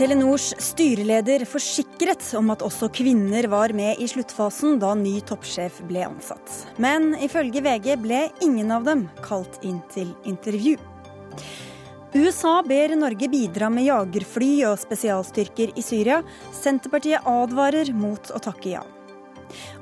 [0.00, 6.06] Telenors styreleder forsikret om at også kvinner var med i sluttfasen da ny toppsjef ble
[6.06, 6.54] ansatt.
[6.80, 10.78] Men ifølge VG ble ingen av dem kalt inn til intervju.
[12.16, 16.22] USA ber Norge bidra med jagerfly og spesialstyrker i Syria.
[16.48, 18.86] Senterpartiet advarer mot å takke ja.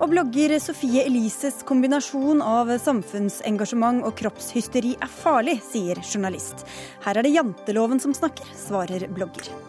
[0.03, 6.67] Og blogger Sofie Elises kombinasjon av samfunnsengasjement og kroppshysteri er farlig, sier journalist.
[7.07, 9.68] Her er det janteloven som snakker, svarer blogger.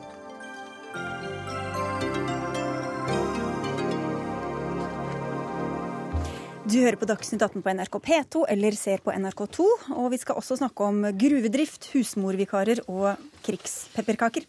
[6.70, 9.64] Du hører på Dagsnytt 18 på NRK P2 eller ser på NRK2.
[9.96, 14.46] Og vi skal også snakke om gruvedrift, husmorvikarer og krigspepperkaker.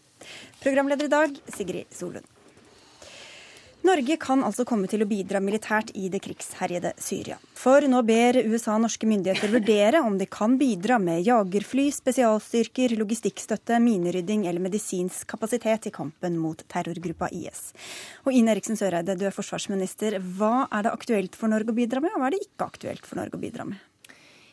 [0.61, 2.27] Programleder i dag, Sigrid Solund.
[3.81, 7.39] Norge kan altså komme til å bidra militært i det krigsherjede Syria.
[7.57, 13.79] For nå ber USA norske myndigheter vurdere om de kan bidra med jagerfly, spesialstyrker, logistikkstøtte,
[13.81, 17.71] minerydding eller medisinsk kapasitet i kampen mot terrorgruppa IS.
[18.27, 20.19] Og Ine Eriksen Søreide, du er forsvarsminister.
[20.37, 23.09] Hva er det aktuelt for Norge å bidra med, og hva er det ikke aktuelt
[23.09, 23.81] for Norge å bidra med?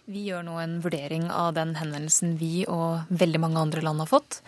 [0.09, 4.09] Vi gjør nå en vurdering av den henvendelsen vi og veldig mange andre land har
[4.09, 4.41] fått.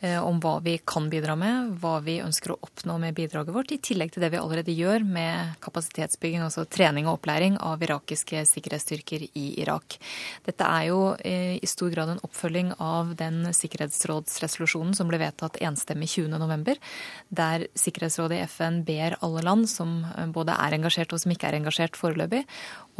[0.00, 3.72] Eh, om hva vi kan bidra med, hva vi ønsker å oppnå med bidraget vårt,
[3.74, 8.44] i tillegg til det vi allerede gjør med kapasitetsbygging, altså trening og opplæring av irakiske
[8.46, 9.96] sikkerhetsstyrker i Irak.
[10.46, 15.58] Dette er jo eh, i stor grad en oppfølging av den sikkerhetsrådsresolusjonen som ble vedtatt
[15.66, 16.78] enstemmig 20.11.,
[17.34, 21.50] der Sikkerhetsrådet i FN ber alle land som eh, både er engasjert og som ikke
[21.50, 22.44] er engasjert foreløpig,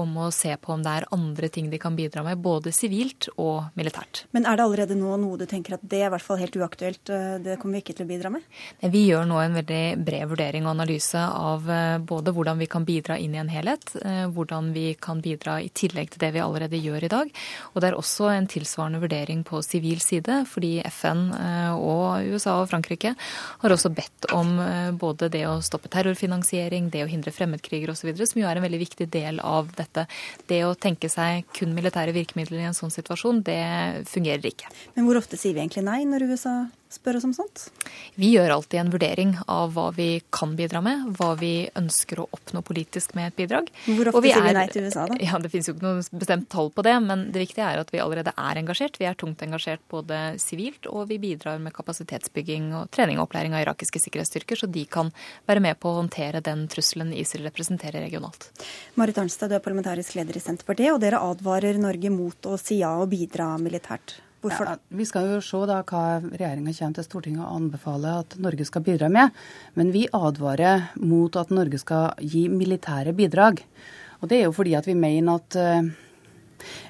[0.03, 3.29] om å se på om det er andre ting de kan bidra med, både sivilt
[3.37, 4.25] og militært.
[4.37, 6.57] Men er det allerede nå noe du tenker at det er i hvert fall helt
[6.59, 8.47] uaktuelt, eh, det kommer vi ikke til å bidra med?
[8.81, 12.87] Vi gjør nå en veldig bred vurdering og analyse av eh, både hvordan vi kan
[12.89, 16.45] bidra inn i en helhet, eh, hvordan vi kan bidra i tillegg til det vi
[16.45, 17.33] allerede gjør i dag.
[17.75, 21.29] Og det er også en tilsvarende vurdering på sivil side, fordi FN
[21.79, 23.15] og USA og Frankrike
[23.63, 24.51] har også bedt om
[25.01, 28.81] både det å stoppe terrorfinansiering, det å hindre fremmedkriger osv., som jo er en veldig
[28.83, 30.07] viktig del av dette dette.
[30.49, 33.61] Det å tenke seg kun militære virkemidler i en sånn situasjon, det
[34.09, 34.71] fungerer ikke.
[34.97, 36.57] Men hvor ofte sier vi egentlig nei når USA
[36.93, 37.69] spør oss om sånt?
[38.19, 42.29] Vi gjør alltid en vurdering av hva vi kan bidra med, hva vi ønsker å
[42.35, 43.71] oppnå politisk med et bidrag.
[43.87, 45.19] Hvor ofte vi sier vi nei til USA, da?
[45.23, 47.93] Ja, Det finnes jo ikke noe bestemt tall på det, men det viktige er at
[47.95, 48.99] vi allerede er engasjert.
[49.01, 53.57] Vi er tungt engasjert både sivilt, og vi bidrar med kapasitetsbygging og trening og opplæring
[53.57, 55.13] av irakiske sikkerhetsstyrker, så de kan
[55.49, 58.51] være med på å håndtere den trusselen ISIL representerer regionalt.
[58.99, 62.81] Marit Arnstad, du er parlamentarisk leder i Senterpartiet, og dere advarer Norge mot å si
[62.83, 64.19] ja og bidra militært.
[64.39, 64.69] Hvorfor?
[64.71, 68.67] Ja, vi skal jo se da hva regjeringa kommer til Stortinget og anbefaler at Norge
[68.69, 69.35] skal bidra med.
[69.75, 73.65] Men vi advarer mot at Norge skal gi militære bidrag.
[74.23, 75.91] Og det er jo fordi at vi mener at uh,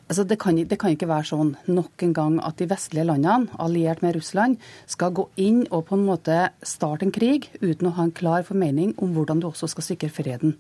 [0.09, 3.49] altså det, kan, det kan ikke være sånn nok en gang at de vestlige landene,
[3.57, 7.97] alliert med Russland, skal gå inn og på en måte starte en krig uten å
[7.97, 10.59] ha en klar formening om hvordan du også skal sikre freden.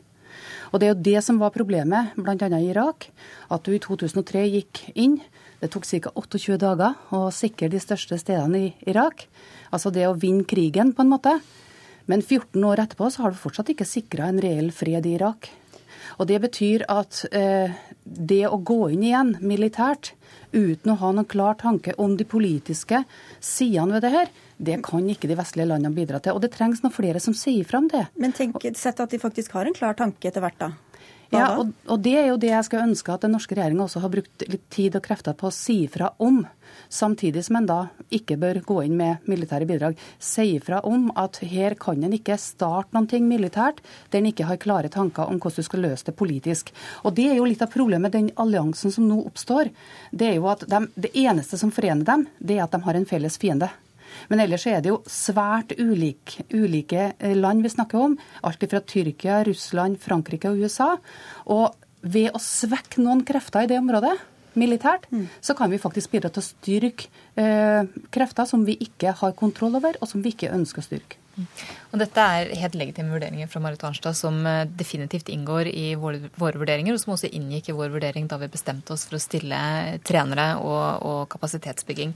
[0.72, 2.48] Og Det er jo det som var problemet bl.a.
[2.58, 3.08] i Irak.
[3.52, 5.18] At du i 2003 gikk inn
[5.60, 6.12] det tok ca.
[6.14, 9.26] 28 dager å sikre de største stedene i Irak.
[9.74, 11.38] Altså det å vinne krigen, på en måte.
[12.08, 15.50] Men 14 år etterpå så har du fortsatt ikke sikra en reell fred i Irak.
[16.18, 20.14] Og det betyr at eh, det å gå inn igjen militært
[20.52, 23.02] uten å ha noen klar tanke om de politiske
[23.44, 26.38] sidene ved det her, det kan ikke de vestlige landene bidra til.
[26.38, 28.06] Og det trengs noen flere som sier fram det.
[28.16, 30.72] Men tenk, sett at de faktisk har en klar tanke etter hvert, da.
[31.28, 34.00] Ja, og, og, det er jo det jeg skal ønske at den norske regjeringa også
[34.00, 36.40] har brukt litt tid og krefter på å si fra om.
[36.88, 37.78] Samtidig som en da
[38.14, 39.98] ikke bør gå inn med militære bidrag.
[40.24, 44.46] Si fra om at her kan en ikke starte noen ting militært der en ikke
[44.48, 46.72] har klare tanker om hvordan du skal løse det politisk.
[47.04, 49.68] Og Det er jo litt av problemet med den alliansen som nå oppstår.
[50.10, 52.96] Det er jo at de, det eneste som forener dem, det er at de har
[52.96, 53.68] en felles fiende.
[54.28, 58.16] Men ellers er det jo svært ulike, ulike eh, land vi snakker om.
[58.44, 60.94] Alt fra Tyrkia, Russland, Frankrike og USA.
[61.50, 61.72] Og
[62.02, 64.14] ved å svekke noen krefter i det området,
[64.58, 65.26] militært, mm.
[65.44, 67.08] så kan vi faktisk bidra til å styrke
[67.38, 71.20] eh, krefter som vi ikke har kontroll over, og som vi ikke ønsker å styrke.
[71.88, 76.28] Og Dette er helt legitime vurderinger fra Marit Arnstad som eh, definitivt inngår i våre,
[76.36, 79.60] vurderinger, og som også inngikk i vår vurdering da vi bestemte oss for å stille
[80.04, 82.12] trenere og, og, kapasitetsbygging.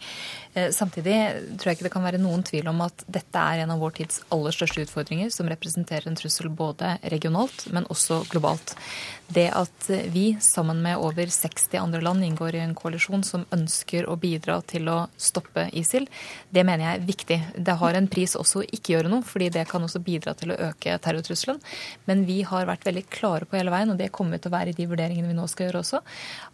[0.52, 1.16] Eh, samtidig
[1.56, 3.96] tror jeg ikke det kan være noen tvil om at dette er en av vår
[4.02, 8.76] tids aller største utfordringer, som representerer en trussel både regionalt, men også globalt.
[9.32, 14.04] Det at vi sammen med over 60 andre land inngår i en koalisjon som ønsker
[14.04, 16.04] å bidra til å stoppe ISIL,
[16.52, 17.38] det mener jeg er viktig.
[17.56, 20.52] Det har en pris også å ikke gjøre noe, fordi det kan også bidra til
[20.52, 21.60] å øke terrortrusselen.
[22.08, 24.72] Men vi har vært veldig klare på hele veien, og det kommer til å være
[24.72, 26.02] i de vurderingene vi nå skal gjøre også,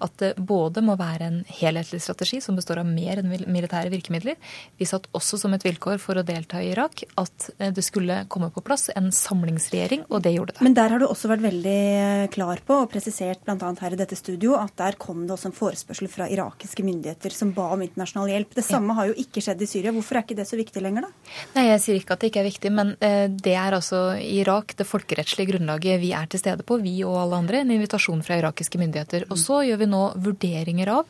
[0.04, 4.38] at det både må være en helhetlig strategi som består av mer enn militære virkemidler.
[4.78, 8.24] Vi satt også som et vilkår for å delta i Irak at eh, det skulle
[8.32, 10.64] komme på plass en samlingsregjering, og det gjorde det.
[10.66, 13.72] Men der har du også vært veldig klar på og presisert bl.a.
[13.80, 17.52] her i dette studio at der kom det også en forespørsel fra irakiske myndigheter som
[17.56, 18.54] ba om internasjonal hjelp.
[18.58, 19.00] Det samme ja.
[19.00, 19.94] har jo ikke skjedd i Syria.
[19.94, 21.34] Hvorfor er ikke det så viktig lenger, da?
[21.56, 24.72] Nei, Jeg sier ikke at det ikke er viktig, men eh, det er altså Irak
[24.78, 28.40] det folkerettslige grunnlaget vi er til stede på, vi og alle andre, en invitasjon fra
[28.40, 29.28] irakiske myndigheter.
[29.30, 31.06] Og så gjør vi nå vurderinger av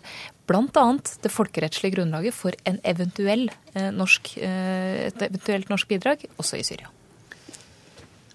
[0.49, 0.85] bl.a.
[1.23, 6.65] det folkerettslige grunnlaget for en eventuell, eh, norsk, eh, et eventuelt norsk bidrag også i
[6.65, 6.89] Syria.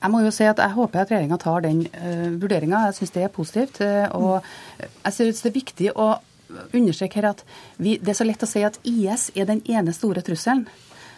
[0.03, 2.81] Jeg må jo si at jeg håper at regjeringa tar den uh, vurderinga.
[2.89, 3.77] Jeg syns det er positivt.
[4.19, 4.43] Og
[4.83, 6.07] jeg syns det er viktig å
[6.75, 7.43] understreke her at
[7.77, 10.65] vi, det er så lett å si at IS er den ene store trusselen.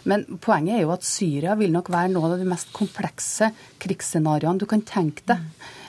[0.06, 3.50] Men poenget er jo at Syria vil nok være noen av de mest komplekse
[3.82, 5.42] krigsscenarioene du kan tenke deg.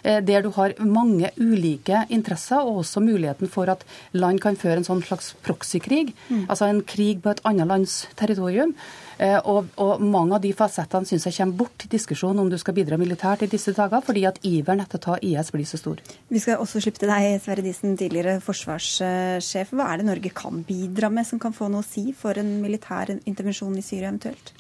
[0.04, 3.84] Eh, der du har mange ulike interesser, og også muligheten for at
[4.14, 6.14] land kan føre en sånn slags proxykrig.
[6.30, 6.46] Mm.
[6.48, 8.74] Altså en krig på et annet lands territorium.
[9.18, 12.58] Eh, og, og, mange av de fasettene syns jeg kommer bort i diskusjonen om du
[12.62, 15.80] skal bidra militært i disse dager, fordi at iveren etter å ta IS blir så
[15.82, 16.02] stor.
[16.30, 19.74] Vi skal også slippe til deg, Sverre Disen, tidligere forsvarssjef.
[19.74, 22.60] Hva er det Norge kan bidra med som kan få noe å si for en
[22.62, 24.54] militær intervensjon i Syria eventuelt?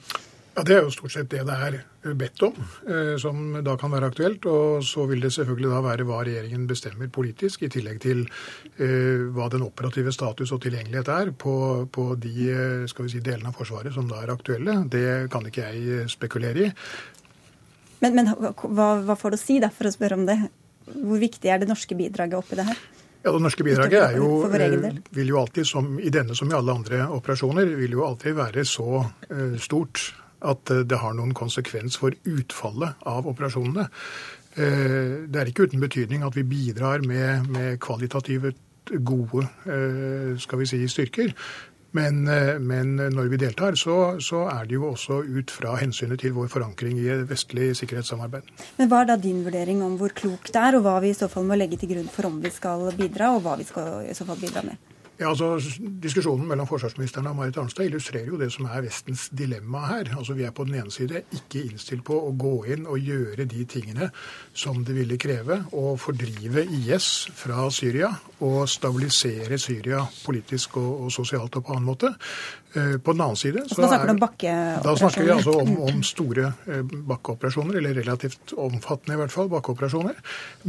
[0.57, 2.55] Ja, Det er jo stort sett det det er bedt om,
[2.89, 4.45] eh, som da kan være aktuelt.
[4.49, 9.27] Og så vil det selvfølgelig da være hva regjeringen bestemmer politisk, i tillegg til eh,
[9.35, 13.53] hva den operative status og tilgjengelighet er på, på de eh, skal vi si, delene
[13.53, 14.79] av Forsvaret som da er aktuelle.
[14.89, 16.73] Det kan ikke jeg spekulere i.
[18.01, 20.41] Men, men hva, hva, får du å si, da, for å spørre om det?
[20.89, 22.85] Hvor viktig er det norske bidraget oppi det her?
[23.21, 24.47] Ja, Det norske bidraget er jo,
[25.13, 28.65] vil jo alltid, som i denne som i alle andre operasjoner, vil jo alltid være
[28.65, 29.03] så
[29.61, 30.15] stort
[30.45, 33.87] at eh, det har noen konsekvens for utfallet av operasjonene.
[34.57, 38.53] Eh, det er ikke uten betydning at vi bidrar med, med kvalitative
[38.87, 41.33] gode eh, skal vi si, styrker.
[41.97, 42.27] Men,
[42.61, 46.49] men, når vi deltar, så, så, er det jo også ut fra hensynet til vår
[46.51, 48.51] forankring i vestlig sikkerhetssamarbeid.
[48.77, 51.17] Men Hva er da din vurdering om hvor klokt det er, og hva vi i
[51.17, 54.03] så fall må legge til grunn for om vi skal bidra, og hva vi skal
[54.11, 54.77] i så fall bidra med?
[55.17, 55.55] Ja, altså
[56.03, 60.11] Diskusjonen mellom forsvarsministeren og Marit Arnstad illustrerer jo det som er Vestens dilemma her.
[60.13, 63.47] Altså Vi er på den ene side ikke innstilt på å gå inn og gjøre
[63.49, 64.11] de tingene
[64.53, 68.11] som det ville kreve å fordrive IS fra Syria
[68.45, 72.13] og stabilisere Syria politisk og, og sosialt og på annen måte.
[72.77, 74.83] Eh, på den annen side så Da snakker du om bakkeoperasjoner?
[74.83, 76.81] Da snakker vi altså om, om, store eh,
[77.11, 80.19] bakkeoperasjoner, eller relativt omfattende i hvert fall, bakkeoperasjoner.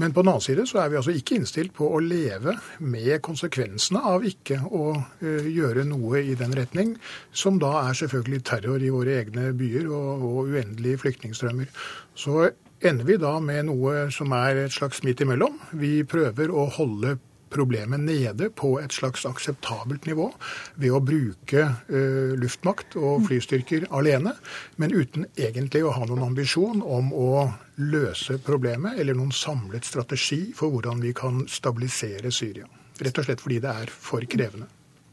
[0.01, 3.19] Men på den annen side så er vi altså ikke innstilt på å leve med
[3.25, 6.95] konsekvensene av ikke å uh, gjøre noe i den retning,
[7.33, 11.71] som da er selvfølgelig terror i våre egne byer og, og uendelige flyktningstrømmer.
[12.19, 12.51] Så
[12.81, 15.59] ender vi da med noe som er et slags midt imellom.
[15.77, 17.19] Vi prøver å holde
[17.51, 20.31] problemet nede på et slags akseptabelt nivå
[20.77, 24.35] ved å bruke uh, luftmakt og flystyrker alene,
[24.77, 27.49] men uten egentlig å ha noen ambisjon om å
[27.79, 32.67] løse problemet eller noen samlet strategi for hvordan vi kan stabilisere Syria.
[32.99, 34.69] Rett og slett fordi det er for krevende.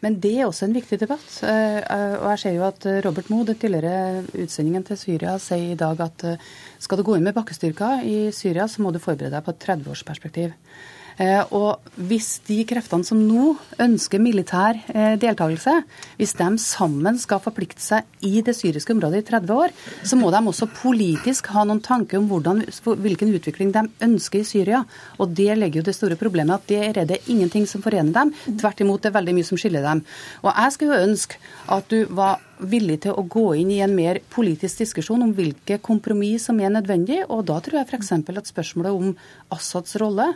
[0.06, 1.30] Men det er også en viktig debatt.
[1.48, 1.80] Eh,
[2.20, 6.02] og jeg ser jo at Robert Moe, den tidligere utsendingen til Syria, sier i dag
[6.04, 6.50] at eh,
[6.84, 9.66] skal du gå inn med bakkestyrker i Syria, så må du forberede deg på et
[9.66, 10.54] 30-årsperspektiv.
[11.22, 15.78] Eh, og hvis de kreftene som nå ønsker militær eh, deltakelse,
[16.20, 20.32] hvis de sammen skal forplikte seg i det syriske området i 30 år, så må
[20.34, 22.66] de også politisk ha noen tanke om hvordan,
[23.06, 24.84] hvilken utvikling de ønsker i Syria.
[25.20, 28.34] Og det legger jo det store problemet at det er det ingenting som forener dem.
[28.60, 30.04] Tvert imot, det er veldig mye som skiller dem.
[30.44, 31.40] Og jeg skulle jo ønske
[31.72, 35.78] at du var villig til å gå inn i en mer politisk diskusjon om hvilke
[35.84, 37.24] kompromiss som er nødvendig.
[37.28, 38.12] Og da tror jeg f.eks.
[38.16, 39.16] at spørsmålet om
[39.56, 40.34] Assads rolle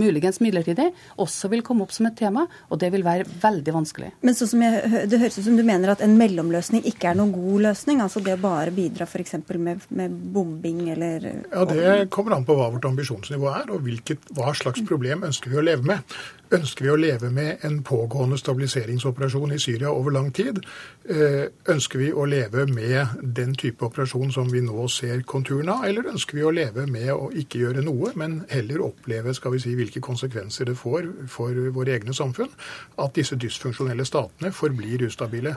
[0.00, 0.88] muligens midlertidig,
[1.20, 4.12] også vil komme opp som et tema, og det vil være veldig vanskelig.
[4.26, 7.20] Men så som jeg, Det høres ut som du mener at en mellomløsning ikke er
[7.20, 8.02] noen god løsning?
[8.04, 9.38] Altså det å bare bidra f.eks.
[9.60, 14.30] Med, med bombing eller Ja, Det kommer an på hva vårt ambisjonsnivå er, og hvilket,
[14.36, 16.18] hva slags problem ønsker vi å leve med.
[16.50, 20.56] Ønsker vi å leve med en pågående stabiliseringsoperasjon i Syria over lang tid?
[21.06, 25.84] Eh, ønsker vi å leve med den type operasjon som vi nå ser konturene av,
[25.86, 29.60] eller ønsker vi å leve med å ikke gjøre noe, men heller oppleve skal vi
[29.62, 32.50] si, hvilke konsekvenser det får for våre egne samfunn
[32.98, 35.54] at disse dysfunksjonelle statene forblir ustabile?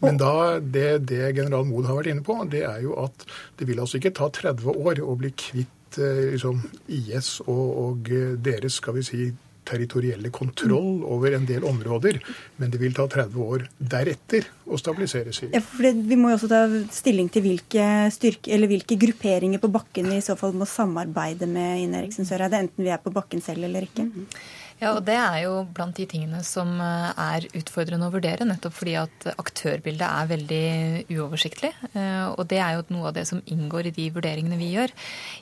[0.00, 3.28] Men da, det, det general Mood har vært inne på, det er jo at
[3.60, 8.12] det vil altså ikke ta 30 år å bli kvitt eh, liksom, IS og, og
[8.40, 9.30] deres skal vi si,
[9.70, 12.20] territorielle kontroll over en del områder.
[12.60, 15.58] Men det vil ta 30 år deretter å stabilisere Syria.
[15.58, 16.62] Ja, for Vi må jo også ta
[16.94, 21.48] stilling til hvilke, styrke, eller hvilke grupperinger på bakken vi i så fall må samarbeide
[21.50, 24.08] med Ine Eriksen Søreide, enten vi er på bakken selv eller ikke.
[24.80, 28.78] Ja, og Det er jo blant de tingene som eh, er utfordrende å vurdere, nettopp
[28.78, 30.68] fordi at aktørbildet er veldig
[31.18, 31.74] uoversiktlig.
[31.92, 34.94] Eh, og det er jo noe av det som inngår i de vurderingene vi gjør.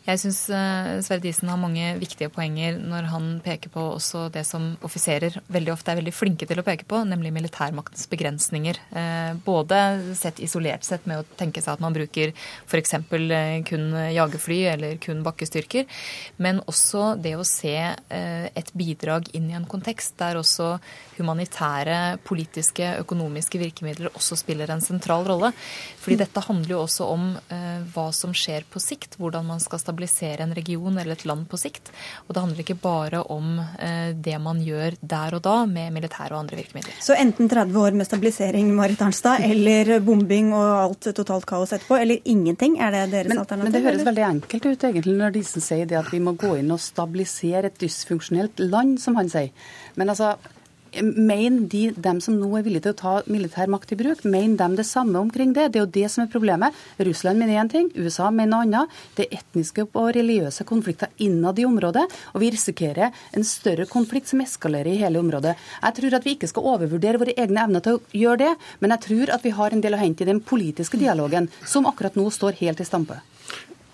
[0.09, 4.43] Jeg syns eh, Sverre Disen har mange viktige poenger når han peker på også det
[4.49, 8.83] som offiserer veldig ofte er veldig flinke til å peke på, nemlig militærmaktens begrensninger.
[9.47, 9.79] Både
[10.19, 12.35] sett isolert sett med å tenke seg at man bruker
[12.67, 12.97] f.eks.
[13.69, 15.87] kun jagerfly eller kun bakkestyrker,
[16.43, 20.77] men også det å se et bidrag inn i en kontekst der også
[21.19, 25.53] humanitære, politiske, økonomiske virkemidler også spiller en sentral rolle.
[25.99, 26.23] Fordi mm.
[26.23, 30.45] dette handler jo også om eh, hva som skjer på sikt, hvordan man skal stabilisere
[30.45, 31.91] en region eller et land på sikt.
[32.27, 36.35] Og det handler ikke bare om eh, det man gjør der og da med militære
[36.35, 36.97] og andre virkemidler.
[37.05, 41.99] Så enten 30 år med stabilisering, Marit Arnstad, eller bombing og alt totalt kaos etterpå,
[41.99, 42.79] eller ingenting?
[42.79, 43.73] Er det deres men, alternativ?
[43.73, 44.11] Men det høres eller?
[44.13, 47.69] veldig enkelt ut egentlig når disse sier det at vi må gå inn og stabilisere
[47.71, 49.53] et dysfunksjonelt land som han sier.
[49.99, 50.37] Men altså,
[50.97, 54.57] Mener de, dem som nå er villige til å ta militær makt i bruk, mener
[54.57, 55.67] de det samme omkring det?
[55.73, 56.77] Det er jo det som er problemet.
[56.97, 58.97] Russland mener én ting, USA mener noe annet.
[59.17, 64.33] Det er etniske og religiøse konflikter innad i området, og vi risikerer en større konflikt
[64.33, 65.59] som eskalerer i hele området.
[65.83, 68.97] Jeg tror at vi ikke skal overvurdere våre egne evner til å gjøre det, men
[68.97, 72.17] jeg tror at vi har en del å hente i den politiske dialogen, som akkurat
[72.17, 73.21] nå står helt i stampe.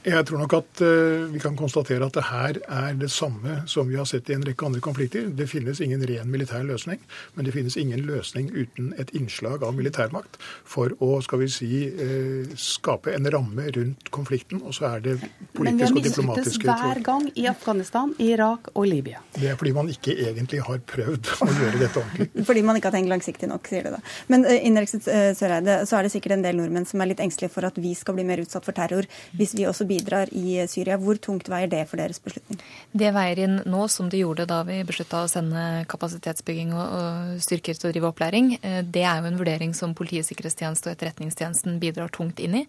[0.04, 3.88] Jeg tror nok at uh, vi kan konstatere at det her er det samme som
[3.88, 5.30] vi har sett i en rekke andre konflikter.
[5.32, 7.00] Det finnes ingen ren militær løsning,
[7.34, 10.36] men det finnes ingen løsning uten et innslag av militærmakt
[10.68, 14.60] for å skal vi si, uh, skape en ramme rundt konflikten.
[14.60, 15.14] Og så er det
[15.56, 19.24] politiske og diplomatiske Men vi har mislyktes hver gang i Afghanistan, Irak og Libya.
[19.38, 22.28] Det er fordi man ikke egentlig har prøvd å gjøre dette ordentlig.
[22.50, 24.02] Fordi man ikke har tenkt langsiktig nok, sier du da.
[24.28, 24.94] Men uh,
[25.40, 27.96] Søreide, så er det sikkert en del nordmenn som er litt engstelige for at vi
[27.96, 29.08] skal bli mer utsatt for terror
[29.38, 29.93] hvis vi også bidrar
[30.32, 30.96] i Syria.
[31.00, 32.60] Hvor tungt veier det for deres beslutning?
[32.92, 37.78] Det veier inn nå, som det gjorde da vi beslutta å sende kapasitetsbygging og styrker
[37.78, 38.52] til å drive opplæring.
[38.62, 42.64] Eh, det er jo en vurdering som Politiets sikkerhetstjeneste og Etterretningstjenesten bidrar tungt inn i.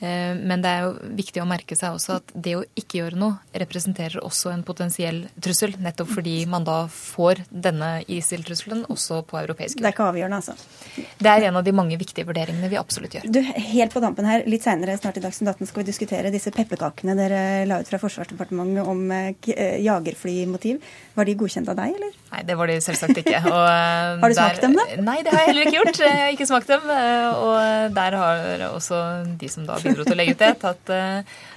[0.00, 3.20] Eh, men det er jo viktig å merke seg også at det å ikke gjøre
[3.20, 9.40] noe representerer også en potensiell trussel, nettopp fordi man da får denne ISIL-trusselen også på
[9.42, 9.84] europeisk jord.
[9.84, 11.06] Det er ikke avgjørende, altså?
[11.20, 13.28] Det er en av de mange viktige vurderingene vi absolutt gjør.
[13.30, 16.52] Du, Helt på dampen her, litt seinere snart i Dagsnytt 18 skal vi diskutere disse
[16.66, 20.82] pepperkakene dere la ut fra Forsvarsdepartementet om eh, eh, jagerflymotiv.
[21.16, 22.14] Var de godkjent av deg, eller?
[22.32, 23.40] Nei, det var de selvsagt ikke.
[23.46, 24.86] Og har du der, smakt dem, da?
[25.06, 26.00] Nei, det har jeg heller ikke gjort.
[26.02, 26.88] Jeg har ikke smakt dem.
[26.96, 29.02] Eh, og der har også
[29.38, 30.96] de som da bidro til å legge ut det, tatt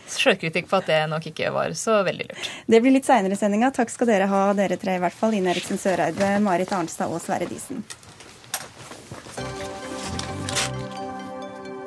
[0.10, 2.52] sjølkritikk på at det nok ikke var så veldig lurt.
[2.70, 3.74] Det blir litt seinere i sendinga.
[3.76, 5.36] Takk skal dere ha, dere tre i hvert fall.
[5.38, 7.84] Ine Eriksen Søreide, Marit Arnstad og Sverre Disen.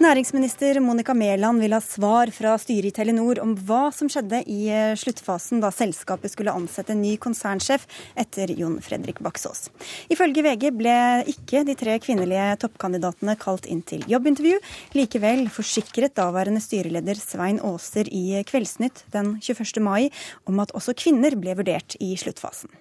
[0.00, 4.70] Næringsminister Monica Mæland vil ha svar fra styret i Telenor om hva som skjedde i
[4.72, 7.82] eh, sluttfasen da selskapet skulle ansette en ny konsernsjef
[8.16, 9.66] etter Jon Fredrik Baksås.
[10.08, 10.94] Ifølge VG ble
[11.28, 14.62] ikke de tre kvinnelige toppkandidatene kalt inn til jobbintervju.
[14.96, 19.82] Likevel forsikret daværende styreleder Svein Aaser i Kveldsnytt den 21.
[19.84, 20.08] mai
[20.48, 22.72] om at også kvinner ble vurdert i sluttfasen.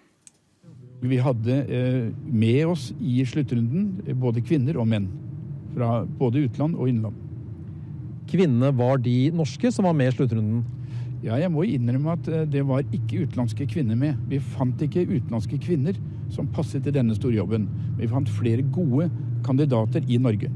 [1.03, 5.11] Vi hadde eh, med oss i sluttrunden både kvinner og menn
[5.79, 7.15] fra både utland og innland.
[8.29, 10.61] Kvinnene var de norske som var med i sluttrunden?
[11.23, 14.19] Ja, jeg må innrømme at eh, det var ikke utenlandske kvinner med.
[14.29, 15.97] Vi fant ikke utenlandske kvinner
[16.31, 17.65] som passet til denne storjobben.
[17.67, 19.09] Men vi fant flere gode
[19.43, 20.51] kandidater i Norge.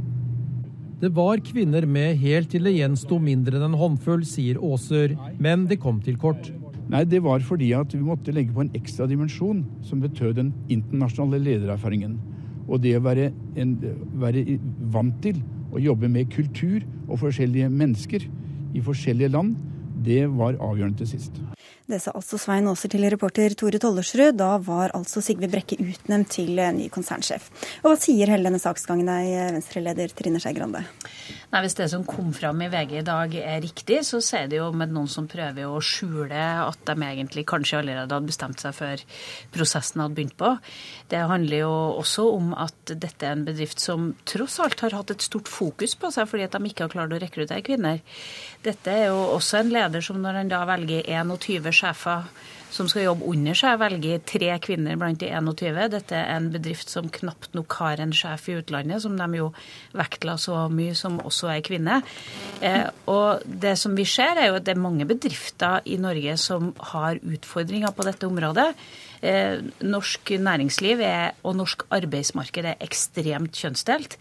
[1.04, 5.18] Det var kvinner med helt til det gjensto mindre enn en håndfull, sier Aaser.
[5.42, 6.48] Men det kom til kort.
[6.94, 10.54] Nei, det var fordi at vi måtte legge på en ekstra dimensjon som betød den
[10.72, 12.16] internasjonale ledererfaringen.
[12.68, 13.76] Og det å være, en,
[14.22, 14.60] være
[14.94, 15.42] vant til
[15.74, 18.28] å jobbe med kultur og forskjellige mennesker
[18.74, 19.56] i forskjellige land,
[20.04, 21.42] det var avgjørende til sist.
[21.84, 24.38] Det sa altså Svein Aaser til reporter Tore Tollersrud.
[24.40, 27.50] Da var altså Sigve Brekke utnevnt til ny konsernsjef.
[27.82, 30.86] Og Hva sier hele denne saksgangen deg, Venstre-leder Trine Skei Grande?
[31.52, 34.62] Nei, Hvis det som kom fram i VG i dag er riktig, så sier det
[34.62, 38.78] jo med noen som prøver å skjule at de egentlig kanskje allerede hadde bestemt seg
[38.80, 39.04] før
[39.52, 40.54] prosessen hadde begynt på.
[41.12, 45.12] Det handler jo også om at dette er en bedrift som tross alt har hatt
[45.12, 48.00] et stort fokus på seg fordi at de ikke har klart å rekruttere kvinner.
[48.64, 52.24] Dette er jo også en leder som når han da velger 21 sjefer
[52.74, 55.80] som skal jobbe under seg, velger tre kvinner blant de 21.
[55.94, 59.52] Dette er en bedrift som knapt nok har en sjef i utlandet, som de jo
[59.94, 62.02] vektla så mye, som også er kvinne.
[62.66, 66.38] Eh, og det som vi ser, er jo at det er mange bedrifter i Norge
[66.42, 68.72] som har utfordringer på dette området.
[69.24, 74.18] Eh, norsk næringsliv er, og norsk arbeidsmarked er ekstremt kjønnsdelt.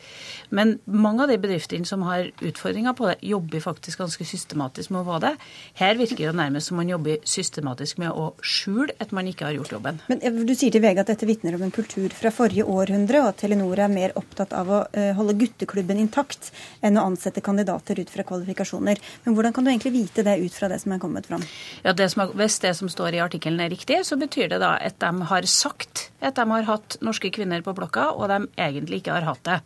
[0.54, 5.02] Men mange av de bedriftene som har utfordringer på det, jobber faktisk ganske systematisk med
[5.02, 5.32] å få det.
[5.80, 9.56] Her virker det nærmest som man jobber systematisk med å skjule at man ikke har
[9.56, 10.00] gjort jobben.
[10.10, 13.22] Men eh, Du sier til VG at dette vitner om en kultur fra forrige århundre,
[13.22, 16.50] og at Telenor er mer opptatt av å eh, holde gutteklubben intakt
[16.82, 19.00] enn å ansette kandidater ut fra kvalifikasjoner.
[19.24, 21.44] Men hvordan kan du egentlig vite det ut fra det som er kommet fram?
[21.86, 24.74] Ja, det som, Hvis det som står i artikkelen er riktig, så betyr det da
[24.82, 29.02] at de har sagt at de har hatt norske kvinner på blokka, og de egentlig
[29.02, 29.58] ikke har hatt det.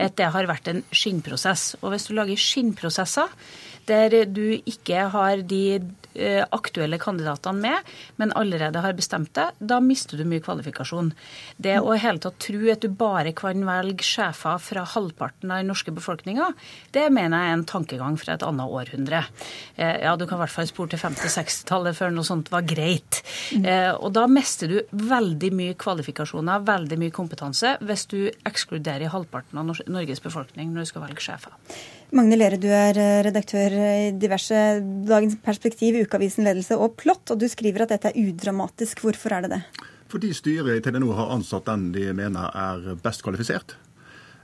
[0.00, 1.74] At det har vært en skinnprosess.
[1.82, 3.28] Og hvis du lager skinnprosesser
[3.90, 5.80] der du ikke har de
[6.14, 11.12] Eh, aktuelle kandidatene med, men allerede har bestemt det, da mister du mye kvalifikasjon.
[11.54, 15.70] Det å hele tatt tro at du bare kan velge sjefer fra halvparten av den
[15.70, 16.48] norske befolkninga,
[16.90, 19.22] det mener jeg er en tankegang fra et annet århundre.
[19.76, 23.22] Eh, ja, du kan i hvert fall spore til 50-60-tallet før noe sånt var greit.
[23.54, 28.18] Eh, og da mister du veldig mye kvalifikasjoner, veldig mye kompetanse, hvis du
[28.50, 31.54] ekskluderer halvparten av Norges befolkning når du skal velge sjefer.
[32.10, 34.56] Magne Lere, du er redaktør i diverse
[35.06, 39.04] Dagens Perspektiv, Ukeavisen Ledelse og Plott, og du skriver at dette er udramatisk.
[39.04, 39.60] Hvorfor er det det?
[40.10, 43.76] Fordi styret i Telenor har ansatt den de mener er best kvalifisert.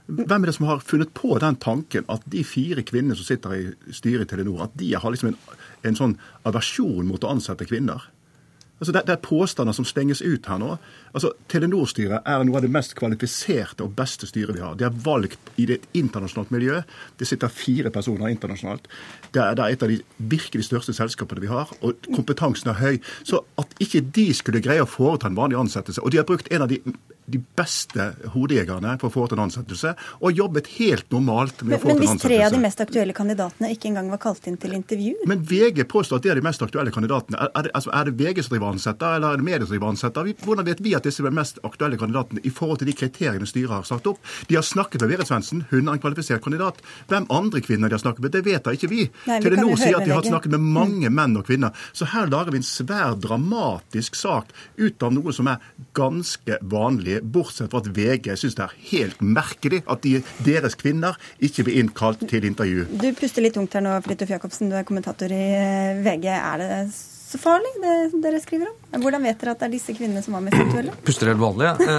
[0.07, 3.57] Hvem er det som har funnet på den tanken at de fire kvinnene som sitter
[3.57, 5.39] i styret i Telenor, at de har liksom en,
[5.83, 6.15] en sånn
[6.47, 8.07] aversjon mot å ansette kvinner?
[8.77, 10.75] Altså det, det, er påstander som stenges ut her nå.
[11.17, 14.77] Altså Telenor-styret er noe av det mest kvalifiserte og beste styret vi har.
[14.77, 16.83] De er valgt i det internasjonalt miljø.
[17.17, 18.85] Det sitter fire personer internasjonalt.
[19.33, 19.99] Det er, det er et av de
[20.35, 23.01] virkelig største selskapene vi har, og kompetansen er høy.
[23.25, 26.51] Så at ikke de skulle greie å foreta en vanlig ansettelse Og de har brukt
[26.53, 26.81] en av de
[27.27, 28.03] de beste
[28.33, 31.87] hodejegerne for å få til en ansettelse, og jobbet helt normalt med men, å få
[31.89, 32.07] til en ansettelse.
[32.07, 35.25] Men hvis tre av de mest aktuelle kandidatene ikke engang var kalt inn til intervju?
[35.27, 37.41] Men VG påstår at det er de mest aktuelle kandidatene.
[37.43, 39.75] Er, er, det, altså, er det VG som driver ansetter, eller er det medier som
[39.75, 40.31] driver ansetter?
[40.45, 43.49] Hvordan vet vi at disse er de mest aktuelle kandidatene i forhold til de kriteriene
[43.49, 44.23] styret har satt opp?
[44.47, 46.79] De har snakket med Berit Svendsen, hun er en kvalifisert kandidat.
[47.11, 49.03] Hvem andre kvinner de har snakket med, det vet da ikke vi.
[49.27, 51.75] Nei, vi nå sier at de har snakket med mange menn og kvinner.
[51.91, 55.61] Så her lager vi en svær dramatisk sak ut av noe som er
[55.97, 61.17] ganske vanlig, bortsett fra at VG syns det er helt merkelig at de, deres kvinner
[61.43, 62.87] ikke blir innkalt til intervju.
[62.91, 66.27] Du puster litt tungt her nå, Fridtjof Jacobsen, du er kommentator i eh, VG.
[66.37, 66.71] Er det
[67.27, 69.01] så farlig, det dere skriver om?
[69.03, 70.95] Hvordan vet dere at det er disse kvinnene som var mest aktuelle?
[71.07, 71.67] Puster helt vanlig.
[71.67, 71.91] jeg.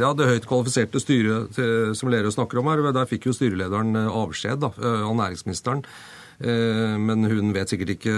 [0.00, 1.60] ja, Det høyt kvalifiserte styret
[1.98, 4.80] som Lerøe snakker om her, der fikk jo styrelederen eh, avskjed av
[5.20, 5.84] næringsministeren.
[6.40, 8.14] Men hun vet sikkert ikke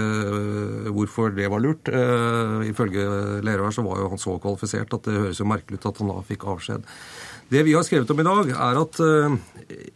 [0.95, 1.89] hvorfor det var lurt.
[2.65, 3.05] Ifølge
[3.45, 6.09] Lerøe så var jo han så kvalifisert at det høres jo merkelig ut at han
[6.13, 6.87] da fikk avskjed.
[7.47, 8.97] Det vi har skrevet om i dag, er at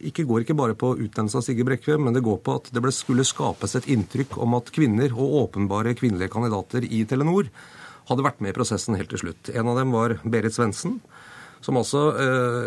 [0.08, 2.94] ikke går ikke bare på utnevnelse av Sigge Brekke, men det går på at det
[2.96, 7.50] skulle skapes et inntrykk om at kvinner, og åpenbare kvinnelige kandidater i Telenor,
[8.08, 9.52] hadde vært med i prosessen helt til slutt.
[9.52, 11.00] En av dem var Berit Svendsen,
[11.62, 12.00] som altså,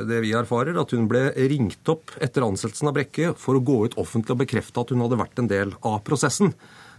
[0.08, 3.82] det vi erfarer, at hun ble ringt opp etter ansettelsen av Brekke for å gå
[3.86, 6.56] ut offentlig og bekrefte at hun hadde vært en del av prosessen.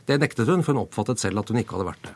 [0.07, 2.15] Det nektet hun, for hun oppfattet selv at hun ikke hadde vært det.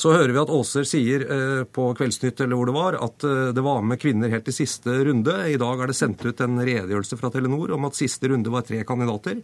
[0.00, 3.50] Så hører vi at Aaser sier eh, på Kveldsnytt eller hvor det var, at eh,
[3.56, 5.34] det var med kvinner helt til siste runde.
[5.50, 8.64] I dag er det sendt ut en redegjørelse fra Telenor om at siste runde var
[8.68, 9.42] tre kandidater.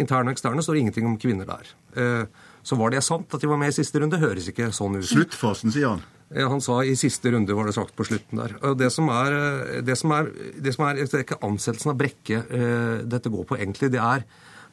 [0.00, 1.74] Interne og eksterne står ingenting om kvinner der.
[2.64, 4.20] Så var det sant at de var med i siste runde?
[4.22, 5.08] Høres ikke sånn ut.
[5.08, 6.06] Sluttfasen, sier han.
[6.34, 8.52] Han sa i siste runde, var det sagt på slutten der.
[8.76, 9.36] Det som er,
[9.80, 10.28] det som er,
[10.60, 12.42] det som er, det er ikke ansettelsen av Brekke
[13.08, 13.88] dette går på egentlig.
[13.94, 14.26] Det er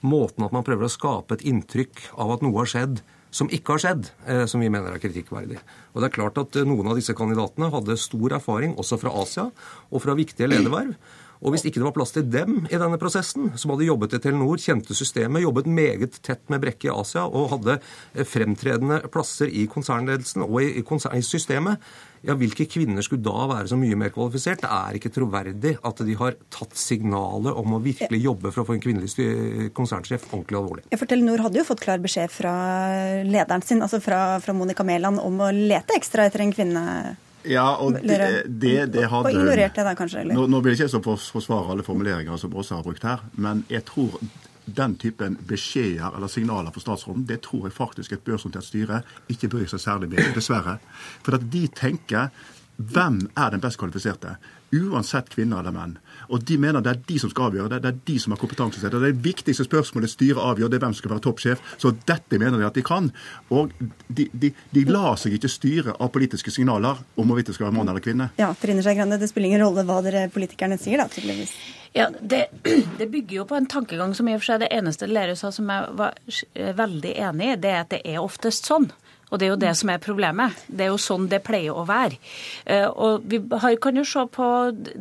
[0.03, 2.99] måten at man prøver å skape et inntrykk av at noe har skjedd
[3.35, 5.59] som ikke har skjedd, eh, som vi mener er kritikkverdig.
[5.93, 9.11] Og det er klart at eh, Noen av disse kandidatene hadde stor erfaring også fra
[9.21, 9.49] Asia
[9.91, 10.95] og fra viktige lederverv.
[11.43, 14.21] Og hvis ikke det var plass til dem i denne prosessen, som hadde jobbet i
[14.23, 19.51] Telenor, kjente systemet, jobbet meget tett med Brekke i Asia og hadde eh, fremtredende plasser
[19.51, 21.83] i konsernledelsen og i, i systemet,
[22.25, 24.63] ja, hvilke kvinner skulle da være så mye mer kvalifisert?
[24.63, 28.69] Det er ikke troverdig at de har tatt signalet om å virkelig jobbe for å
[28.69, 30.87] få en kvinnelig konsernsjef ordentlig alvorlig.
[30.89, 32.55] Ja, for Telenor hadde jo fått klar beskjed fra
[33.27, 36.85] lederen sin, altså fra, fra Monica Mæland, om å lete ekstra etter en kvinne.
[37.47, 40.23] Ja, og det, det, det hadde Og ignorert det da, kanskje?
[40.23, 40.37] eller?
[40.37, 43.63] Nå, nå vil jeg ikke så forsvare alle formuleringer som Åse har brukt her, men
[43.69, 44.17] jeg tror
[44.65, 49.49] den typen beskjeder eller signaler fra statsråden, det tror jeg faktisk et børsnotert styre ikke
[49.53, 50.79] bryr seg særlig med, dessverre.
[51.25, 52.33] For at de tenker
[52.75, 54.35] hvem er den best kvalifiserte?
[54.75, 55.97] Uansett kvinner eller menn.
[56.29, 57.81] Og de mener det er de som skal avgjøre det.
[57.83, 58.93] Det er de som har kompetanse til det.
[58.95, 61.63] Det er det viktigste spørsmålet styret avgjør, det er hvem som skal være toppsjef.
[61.81, 63.11] Så dette mener de at de kan.
[63.53, 63.73] Og
[64.07, 67.77] de, de, de lar seg ikke styre av politiske signaler om hvorvidt det skal være
[67.79, 68.31] mann eller kvinne.
[68.41, 71.55] Ja, Trine Skei Grande, det spiller ingen rolle hva dere politikerne sier, da, tydeligvis.
[71.95, 72.45] Ja, det,
[72.99, 75.51] det, bygger jo på en tankegang som i og for seg det eneste Lerøe sa
[75.55, 76.17] som jeg var
[76.81, 78.89] veldig enig i, det er at det er oftest sånn.
[79.31, 80.65] Og det er jo det som er problemet.
[80.67, 82.19] Det er jo sånn det pleier å være.
[82.65, 83.41] Eh, og vi
[83.81, 84.49] kan jo se på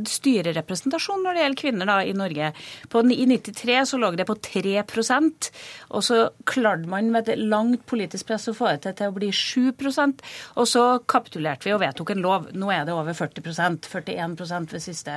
[0.08, 2.52] styrerepresentasjon når det gjelder kvinner da, i Norge.
[2.90, 5.50] På, I 93 så lå det på 3%
[5.94, 9.30] og så klarte man med et langt politisk press å få det til å bli
[9.34, 12.48] 7 og så kapitulerte vi og vedtok en lov.
[12.56, 14.36] Nå er det over 40% 41
[14.72, 15.16] ved siste,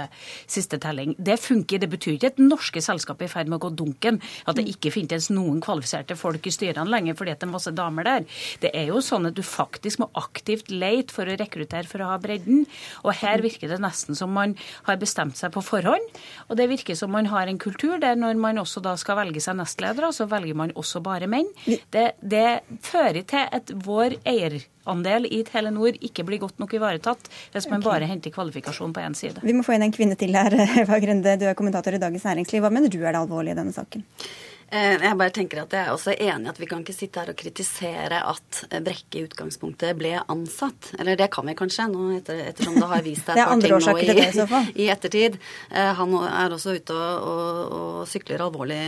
[0.50, 1.16] siste telling.
[1.18, 1.82] Det funker.
[1.82, 4.20] Det betyr ikke at norske selskap er i ferd med å gå dunken.
[4.46, 8.08] At det ikke finnes noen kvalifiserte folk i styrene lenger fordi det er masse damer
[8.08, 8.28] der.
[8.62, 12.12] Det er jo sånn at du faktisk må aktivt leite for å rekruttere for å
[12.12, 12.66] ha bredden.
[13.04, 14.56] Og her virker det nesten som man
[14.88, 16.22] har bestemt seg på forhånd.
[16.48, 19.44] Og det virker som man har en kultur der når man også da skal velge
[19.44, 21.50] seg nestledere, så velger man også bare menn.
[21.66, 22.48] Det, det
[22.86, 28.10] fører til at vår eierandel i Telenor ikke blir godt nok ivaretatt hvis man bare
[28.10, 29.44] henter kvalifikasjon på én side.
[29.46, 31.38] Vi må få inn en kvinne til her, Eva Grende.
[31.40, 32.64] Du er kommentator i Dagens Næringsliv.
[32.64, 34.06] Hva mener du er det alvorlige i denne saken?
[34.68, 37.32] Eh, jeg bare tenker at jeg er også enig at vi kan ikke sitte her
[37.32, 40.90] og kritisere at Brekke i utgangspunktet ble ansatt.
[41.00, 43.76] Eller det kan vi kanskje, nå etter, ettersom det har vist seg et par ting
[43.78, 45.38] nå i, det, i, i, ettertid.
[45.72, 48.82] Eh, han er også ute og, og, og, sykler alvorlig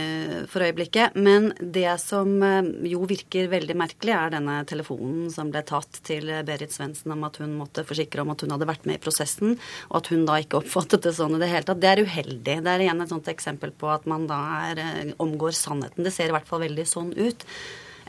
[0.52, 1.16] for øyeblikket.
[1.16, 6.28] Men det som eh, jo virker veldig merkelig, er denne telefonen som ble tatt til
[6.44, 9.56] Berit Svendsen om at hun måtte forsikre om at hun hadde vært med i prosessen,
[9.88, 11.80] og at hun da ikke oppfattet det sånn i det hele tatt.
[11.80, 12.60] Det er uheldig.
[12.60, 14.84] Det er igjen et sånt eksempel på at man da er,
[15.16, 16.04] omgår sammen sannheten.
[16.06, 17.46] Det ser i hvert fall veldig sånn ut.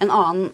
[0.02, 0.50] En annen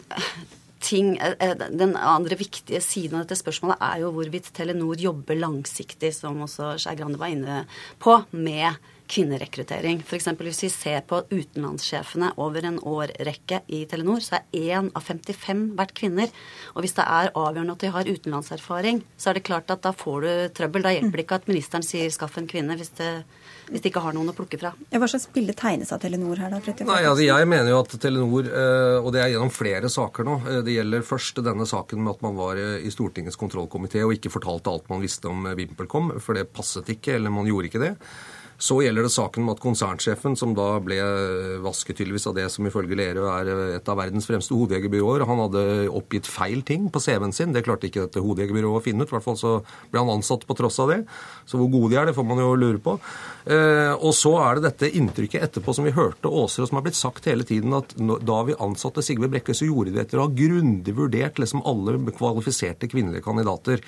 [0.79, 5.35] ting, eh, eh, Den andre viktige siden av dette spørsmålet er jo hvorvidt Telenor jobber
[5.35, 7.65] langsiktig, som også Skei Grande var inne
[7.99, 8.75] på, med
[9.07, 10.01] kvinnerekruttering.
[10.03, 10.27] F.eks.
[10.37, 15.75] hvis vi ser på utenlandssjefene over en årrekke i Telenor, så er én av 55
[15.79, 16.33] vært kvinner.
[16.75, 19.93] Og hvis det er avgjørende at de har utenlandserfaring, så er det klart at da
[19.95, 20.83] får du trøbbel.
[20.83, 23.23] Da hjelper det ikke at ministeren sier 'skaff en kvinne', hvis det
[23.67, 24.71] hvis de ikke har noen å plukke fra.
[24.93, 26.61] Hva slags bilde tegnes av Telenor her, da?
[26.87, 30.37] Nei, altså, Jeg mener jo at Telenor, eh, og det er gjennom flere saker nå
[30.45, 34.15] eh, Det gjelder først denne saken med at man var eh, i Stortingets kontrollkomité og
[34.15, 37.83] ikke fortalte alt man visste om VimpelCom, for det passet ikke, eller man gjorde ikke
[37.83, 37.93] det.
[38.57, 40.97] Så gjelder det saken med at konsernsjefen, som da ble
[41.61, 45.65] vasket tydeligvis av det som ifølge Lerøe er et av verdens fremste hodejegerbyråer, han hadde
[45.93, 47.53] oppgitt feil ting på CV-en sin.
[47.53, 49.13] Det klarte ikke dette hodejegerbyrået å finne ut.
[49.13, 49.53] I hvert fall så
[49.91, 50.99] ble han ansatt på tross av det.
[51.45, 52.97] Så hvor gode de er, det får man jo lure på.
[53.45, 56.89] Eh, og så er det dette inntrykket etterpå som vi hørte Åser, og som har
[56.89, 60.23] blitt sagt hele tiden, at da vi ansatte Sigve Brekke, så gjorde vi det etter
[60.23, 63.85] å ha grundig vurdert liksom alle kvalifiserte kvinnelige kandidater.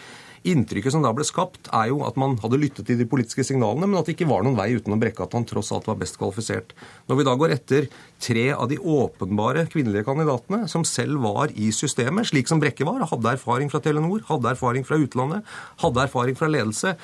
[0.47, 3.89] Inntrykket som da ble skapt, er jo at man hadde lyttet til de politiske signalene,
[3.89, 6.19] men at det ikke var noen vei utenom Brekke, at han tross alt var best
[6.19, 6.71] kvalifisert.
[7.10, 7.89] Når vi da går etter
[8.23, 13.04] tre av de åpenbare kvinnelige kandidatene, som selv var i systemet, slik som Brekke var,
[13.12, 16.95] hadde erfaring fra Telenor, hadde erfaring fra utlandet, hadde erfaring fra ledelse,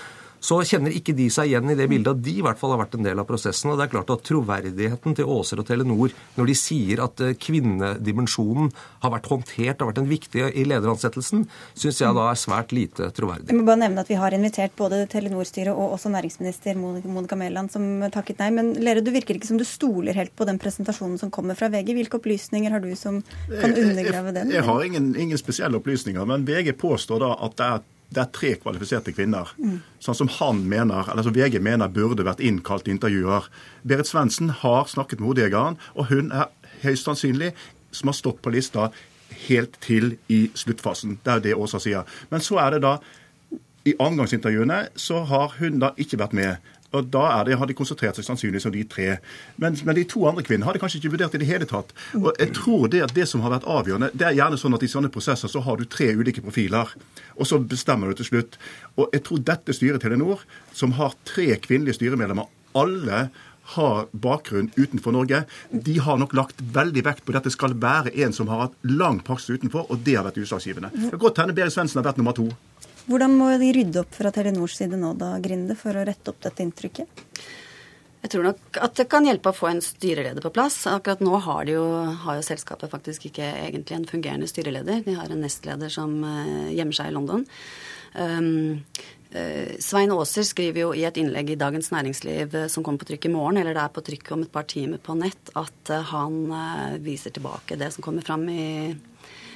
[0.45, 2.83] så kjenner ikke de seg igjen i det bildet at de i hvert fall har
[2.83, 3.71] vært en del av prosessen.
[3.71, 7.33] Og det er klart at troverdigheten til Åser og Telenor når de sier at eh,
[7.41, 8.69] kvinnedimensjonen
[9.03, 13.09] har vært håndtert, har vært en viktig i lederansettelsen, syns jeg da er svært lite
[13.15, 13.49] troverdig.
[13.49, 17.73] Jeg må bare nevne at Vi har invitert både Telenor-styret og også næringsminister Monica Mæland
[17.73, 18.51] som takket nei.
[18.55, 21.71] Men Lere, du virker ikke som du stoler helt på den presentasjonen som kommer fra
[21.73, 21.95] VG.
[21.97, 24.53] Hvilke opplysninger har du som kan undergrave den?
[24.53, 27.83] Jeg, jeg har ingen, ingen spesielle opplysninger, men VG påstår da at det er
[28.15, 29.51] det er tre kvalifiserte kvinner.
[29.59, 29.79] Mm.
[30.03, 33.49] Sånn som han mener, eller som VG mener burde vært innkalt intervjuer.
[33.83, 36.49] Berit Svendsen har snakket med hodejegeren, og hun er
[36.85, 37.51] høyst sannsynlig
[37.95, 38.89] som har stått på lista
[39.47, 41.19] helt til i sluttfasen.
[41.23, 42.07] Det er det Åsa sier.
[42.31, 42.97] Men så er det da
[43.85, 46.71] i avgangsintervjuene så har hun da ikke vært med.
[46.95, 49.07] Og da det, har de konsentrert seg sannsynligvis om de tre.
[49.61, 51.93] Men, men, de to andre kvinnene har de kanskje ikke vurdert i det hele tatt.
[52.17, 54.85] Og jeg tror det at det som har vært avgjørende, det er gjerne sånn at
[54.85, 56.93] i sånne prosesser så har du tre ulike profiler.
[57.35, 58.59] Og så bestemmer du til slutt.
[58.95, 63.27] Og jeg tror dette styret Telenor, som har tre kvinnelige styremedlemmer, alle
[63.73, 68.13] har bakgrunn utenfor Norge, de har nok lagt veldig vekt på at det skal være
[68.21, 70.91] en som har hatt lang praksis utenfor, og det har vært utslagsgivende.
[70.93, 72.51] Det kan godt hende Berit Svendsen har vært nummer to.
[73.05, 76.41] Hvordan må de rydde opp fra Telenors side nå, da, Grinde, for å rette opp
[76.45, 77.25] dette inntrykket?
[78.25, 80.79] Jeg tror nok at det kan hjelpe å få en styreleder på plass.
[80.89, 81.83] Akkurat nå har, jo,
[82.23, 85.03] har jo selskapet faktisk ikke egentlig en fungerende styreleder.
[85.05, 87.45] De har en nestleder som uh, gjemmer seg i London.
[88.17, 88.81] Um,
[89.83, 93.31] Svein Aaser skriver jo i et innlegg i Dagens Næringsliv som kommer på trykk i
[93.33, 96.37] morgen, eller det er på trykk om et par timer på nett, at han
[97.03, 98.95] viser tilbake det som kommer fram i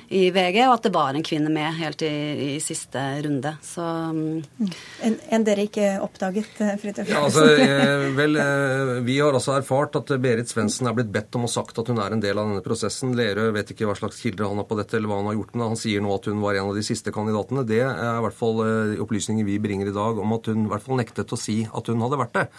[0.09, 3.51] i VG, og at det var en kvinne med helt i, i siste runde.
[3.61, 4.69] Så mm.
[5.05, 7.11] en, en, dere ikke oppdaget, eh, Fridtjof?
[7.13, 11.37] Ja, altså, eh, vel, eh, vi har også erfart at Berit Svendsen er blitt bedt
[11.37, 13.13] om og sagt at hun er en del av denne prosessen.
[13.17, 15.53] Lerøe vet ikke hva slags kilder han har på dette, eller hva han har gjort,
[15.53, 17.67] men han sier nå at hun var en av de siste kandidatene.
[17.69, 18.65] Det er i hvert fall
[19.05, 21.93] opplysninger vi bringer i dag om at hun i hvert fall nektet å si at
[21.93, 22.49] hun hadde vært det.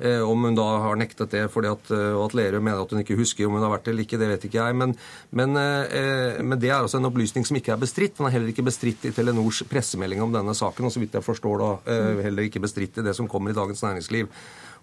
[0.00, 2.92] Eh, om hun da har nektet det fordi at, eh, og at Lerøe mener at
[2.94, 4.78] hun ikke husker om hun har vært det eller ikke, det vet ikke jeg.
[4.80, 4.94] Men,
[5.36, 8.16] men, eh, men det er altså en opplysning som ikke er bestridt.
[8.16, 11.26] Den er heller ikke bestridt i Telenors pressemelding om denne saken, og så vidt jeg
[11.26, 14.32] forstår da heller ikke bestridt i det som kommer i Dagens Næringsliv.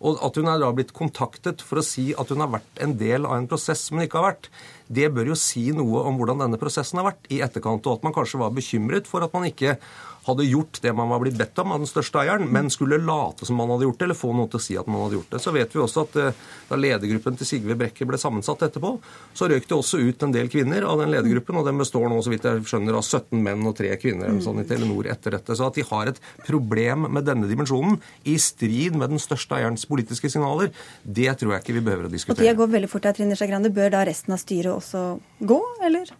[0.06, 2.94] Og at hun er da blitt kontaktet for å si at hun har vært en
[3.00, 4.52] del av en prosess som hun ikke har vært,
[4.94, 8.06] det bør jo si noe om hvordan denne prosessen har vært i etterkant, og at
[8.06, 9.80] man kanskje var bekymret for at man ikke
[10.28, 13.48] hadde gjort det man var blitt bedt om av den største eieren, men skulle late
[13.48, 15.34] som man hadde gjort det, eller få noe til å si at man hadde gjort
[15.34, 15.42] det.
[15.44, 18.94] Så vet vi også at eh, da ledergruppen til Sigve Brekke ble sammensatt etterpå,
[19.38, 22.20] så røk det også ut en del kvinner av den ledergruppen, og den består nå,
[22.26, 25.58] så vidt jeg skjønner, av 17 menn og 3 kvinner sånn, i Telenor etter dette.
[25.58, 29.88] Så at de har et problem med denne dimensjonen, i strid med den største eierens
[29.90, 32.38] politiske signaler, det tror jeg ikke vi behøver å diskutere.
[32.38, 33.74] Og tida går veldig fort her, Trine Skei Grande.
[33.74, 35.10] Bør da resten av styret også
[35.48, 36.12] gå, eller?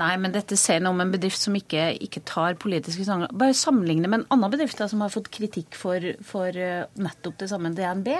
[0.00, 3.30] Nei, men dette sier noe om en bedrift som ikke, ikke tar politiske sanger.
[3.38, 7.38] Bare sammenligne med en annen bedrift da, som har fått kritikk for, for eh, nettopp
[7.38, 8.10] det samme, DNB.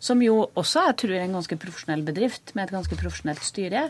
[0.00, 3.86] Som jo også jeg tror er en ganske profesjonell bedrift med et ganske profesjonelt styre.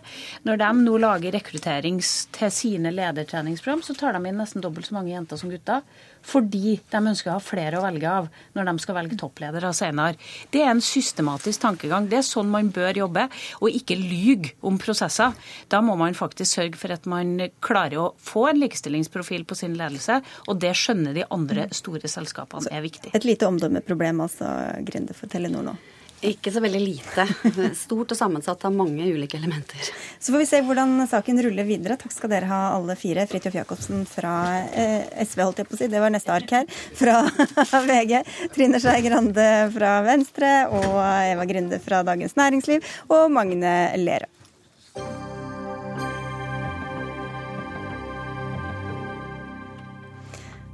[0.46, 4.98] Når de nå lager rekrutterings til sine ledertreningsprogram, så tar de inn nesten dobbelt så
[4.98, 5.84] mange jenter som gutter
[6.26, 10.18] fordi de ønsker å ha flere å velge av når de skal velge toppledere senere.
[10.52, 12.08] Det er en systematisk tankegang.
[12.10, 13.26] Det er sånn man bør jobbe,
[13.60, 15.32] og ikke lyge om prosesser.
[15.72, 19.78] Da må man faktisk sørge for at man klarer å få en likestillingsprofil på sin
[19.80, 23.14] ledelse, og det skjønner de andre store selskapene er viktig.
[23.16, 24.50] Et lite omdømmeproblem altså,
[24.86, 25.78] Grinde for Telenor nå?
[26.20, 27.24] Ikke så veldig lite.
[27.78, 29.86] Stort og sammensatt av mange ulike elementer.
[30.20, 31.96] Så får vi se hvordan saken ruller videre.
[32.00, 33.24] Takk skal dere ha alle fire.
[33.30, 34.34] Fridtjof Jacobsen fra
[34.68, 36.66] eh, SV, holdt jeg på å si, det var neste ark her,
[36.98, 37.22] fra
[37.88, 38.18] VG.
[38.52, 42.84] Trine Skei Grande fra Venstre og Eva Grinde fra Dagens Næringsliv.
[43.08, 44.28] Og Magne Lerøe.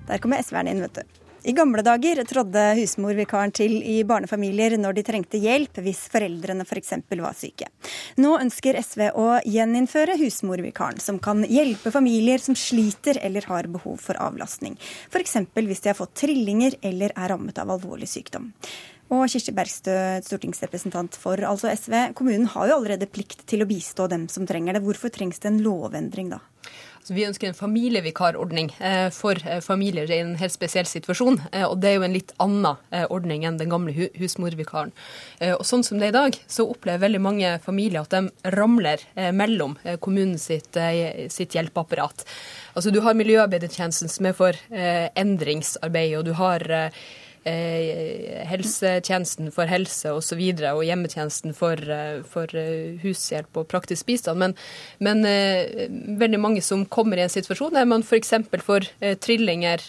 [0.06, 1.25] Der kommer SV-erne inn, vet du.
[1.46, 6.96] I gamle dager trådde husmorvikaren til i barnefamilier når de trengte hjelp hvis foreldrene f.eks.
[7.06, 7.68] For var syke.
[8.18, 14.02] Nå ønsker SV å gjeninnføre husmorvikaren, som kan hjelpe familier som sliter eller har behov
[14.02, 14.74] for avlastning.
[15.12, 15.38] F.eks.
[15.54, 18.50] hvis de har fått trillinger eller er rammet av alvorlig sykdom.
[19.14, 19.94] Og Kirsti Bergstø,
[20.26, 22.08] stortingsrepresentant for altså SV.
[22.18, 24.82] Kommunen har jo allerede plikt til å bistå dem som trenger det.
[24.82, 26.42] Hvorfor trengs det en lovendring da?
[27.06, 31.36] Så vi ønsker en familievikarordning eh, for eh, familier i en helt spesiell situasjon.
[31.52, 32.80] Eh, og det er jo en litt annen
[33.14, 34.90] ordning enn den gamle husmorvikaren.
[35.54, 39.02] Og sånn som det er i dag, så opplever veldig mange familier at de ramler
[39.36, 40.78] mellom kommunen sitt,
[41.32, 42.24] sitt hjelpeapparat.
[42.74, 46.64] Altså du har miljøarbeidertjenesten som er for endringsarbeid, og du har
[47.46, 50.16] Eh, helsetjenesten for helse osv.
[50.16, 54.40] Og, så videre, og hjemmetjenesten for, eh, for, eh, hushjelp og praktisk bistand.
[54.40, 54.54] Men,
[54.98, 55.22] men
[56.18, 58.34] veldig mange som kommer i en situasjon der man f.eks.
[58.66, 59.84] får eh, trillinger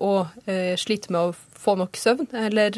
[0.00, 0.32] og
[0.80, 2.76] sliter med å få nok søvn, eller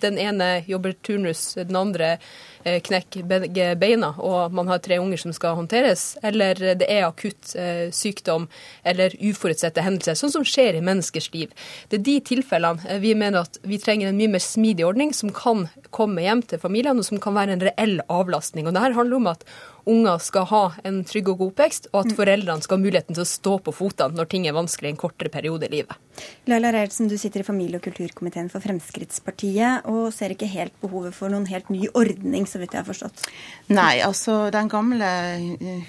[0.00, 2.16] den ene jobber turnus, den andre
[2.62, 7.54] knekker begge beina, og man har tre unger som skal håndteres, eller det er akutt
[7.58, 8.46] eh, sykdom
[8.86, 11.52] eller uforutsette hendelser, sånn som skjer i menneskers liv.
[11.90, 15.12] Det er de tilfellene eh, vi mener at vi trenger en mye mer smidig ordning
[15.16, 18.68] som kan komme hjem til familiene, og som kan være en reell avlastning.
[18.68, 19.46] Og det her handler om at
[19.84, 22.16] unger skal ha en trygg og god oppvekst, og at mm.
[22.18, 25.00] foreldrene skal ha muligheten til å stå på fotene når ting er vanskelig i en
[25.00, 25.98] kortere periode i livet.
[26.46, 31.16] Laila Reiertsen, du sitter i familie- og kulturkomiteen for Fremskrittspartiet, og ser ikke helt behovet
[31.16, 33.24] for noen helt ny ordning, så vidt jeg har forstått?
[33.72, 35.08] Nei, altså den gamle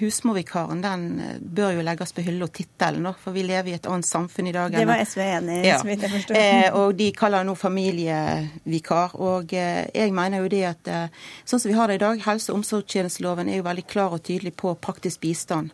[0.00, 3.88] husmorvikaren den eh, bør jo legges på hylla, og tittelen, for vi lever i et
[3.90, 4.72] annet samfunn i dag.
[4.74, 5.78] Det var SV enig i, ja.
[5.82, 6.40] så vidt jeg forstår.
[6.40, 9.16] Eh, og de kaller nå familievikar.
[9.20, 12.22] Og eh, jeg mener jo det at eh, sånn som vi har det i dag,
[12.24, 15.70] helse- og omsorgstjenesteloven er jo veldig klar og tydelig på praktisk bistand.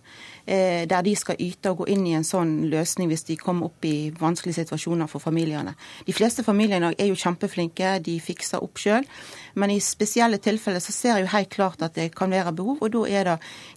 [0.46, 3.70] Eh, der de skal yte og gå inn i en sånn løsning hvis de kommer
[3.70, 5.76] opp i vanskelige situasjoner for familiene.
[6.06, 9.06] De fleste familiene er jo kjempeflinke, de fikser opp sjøl.
[9.54, 12.80] Men i spesielle tilfeller så ser jeg jo helt klart at det kan være behov,
[12.80, 13.36] og da er det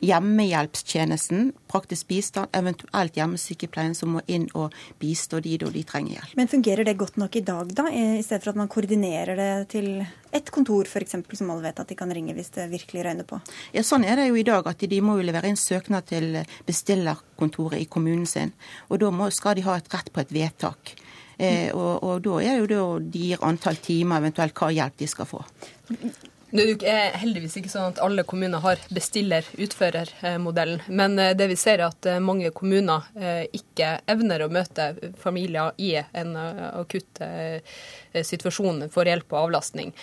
[0.09, 6.35] hjemmehjelpstjenesten, praktisk bistand, eventuelt hjemmesykepleien som må inn og bistå de da de trenger hjelp.
[6.39, 9.51] Men fungerer det godt nok i dag, da, i stedet for at man koordinerer det
[9.73, 9.89] til
[10.33, 13.39] et kontor f.eks., som alle vet at de kan ringe hvis det virkelig røyner på?
[13.75, 16.39] Ja, Sånn er det jo i dag, at de må jo levere inn søknad til
[16.67, 18.53] bestillerkontoret i kommunen sin.
[18.89, 20.95] Og da må, skal de ha et rett på et vedtak.
[21.37, 25.09] Eh, og, og, da er jo det de gir antall timer, eventuelt hva hjelp de
[25.09, 25.41] skal få.
[26.53, 30.83] Det er heldigvis ikke sånn at alle kommuner har bestiller-utfører-modellen.
[30.93, 34.91] Men eh, det vi ser er at eh, mange kommuner eh, ikke evner å møte
[35.17, 37.23] familier i en akutt
[38.21, 39.93] situasjon for hjelp og avlastning.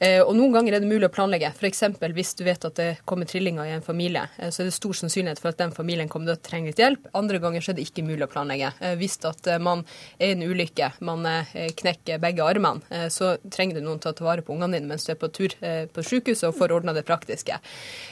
[0.00, 1.50] Og Noen ganger er det mulig å planlegge.
[1.58, 1.82] F.eks.
[2.14, 5.40] hvis du vet at det kommer trillinger i en familie, så er det stor sannsynlighet
[5.42, 7.08] for at den familien kommer til å trenge litt hjelp.
[7.18, 8.70] Andre ganger så er det ikke mulig å planlegge.
[9.00, 9.82] Hvis at man
[10.18, 14.28] er i en ulykke, man knekker begge armene, så trenger du noen til å ta
[14.28, 17.04] vare på ungene dine mens du er på tur på sykehuset og får ordna det
[17.08, 17.58] praktiske.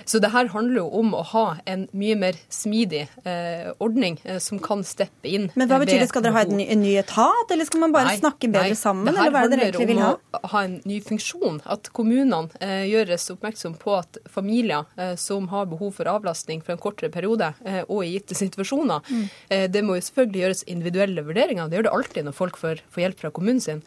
[0.05, 4.39] Så det her handler jo om å ha en mye mer smidig eh, ordning eh,
[4.43, 5.49] som kan steppe inn.
[5.55, 6.09] Men hva betyr det?
[6.11, 9.11] Skal dere ha en ny, etat, eller skal man bare nei, snakke bedre nei, sammen?
[9.11, 9.69] det dere ha?
[9.79, 11.61] Handler om å ha en ny funksjon.
[11.65, 16.77] At kommunene eh, gjøres oppmerksom på at familier eh, som har behov for avlastning for
[16.77, 19.25] en kortere periode eh, og i gitte situasjoner, mm.
[19.53, 21.69] Eh, det må jo selvfølgelig gjøres individuelle vurderinger.
[21.69, 23.83] Det gjør det alltid når folk får, får hjelp fra kommunen sin.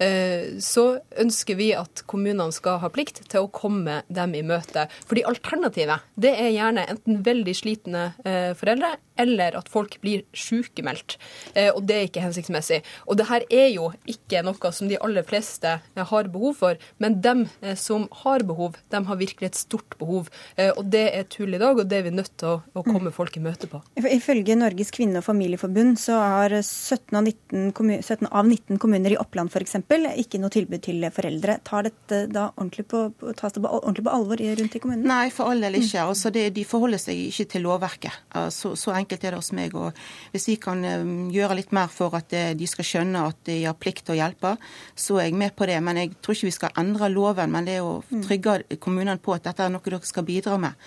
[0.00, 0.84] Eh, så
[1.20, 4.86] ønsker vi at kommunene skal ha plikt til å komme dem i møte.
[5.04, 11.18] Fordi alternativet det er gjerne enten veldig slitne eh, foreldre eller at folk blir sykemeldt.
[11.52, 12.80] Eh, og det er ikke hensiktsmessig.
[13.04, 17.18] Og det her er jo ikke noe som de aller fleste har behov for, men
[17.20, 17.42] dem
[17.76, 20.30] som har behov, dem har virkelig et stort behov.
[20.56, 23.12] Og det er tull i dag, og det er vi nødt til å, å komme
[23.12, 23.82] folk i møte på.
[24.00, 29.20] Ifølge Norges kvinne- og familieforbund så har 17 av 19, 17 av 19 kommuner i
[29.20, 31.56] Oppland f.eks ikke noe tilbud til foreldre.
[31.66, 33.02] Tar dette da ordentlig på,
[33.36, 35.06] tas det ordentlig på alvor rundt i kommunen?
[35.08, 35.98] Nei, for all del ikke.
[35.98, 36.12] Mm.
[36.12, 38.20] Altså det, de forholder seg ikke til lovverket.
[38.54, 39.74] Så, så, enkelt er det hos meg.
[39.74, 39.96] Og
[40.34, 43.58] hvis vi kan um, gjøre litt mer for at eh, de skal skjønne at de
[43.64, 44.54] har plikt til å hjelpe,
[44.94, 45.80] så er jeg med på det.
[45.82, 48.22] Men jeg tror ikke vi skal endre loven, men det er å mm.
[48.28, 50.78] trygge kommunene på at dette er noe dere skal bidra med.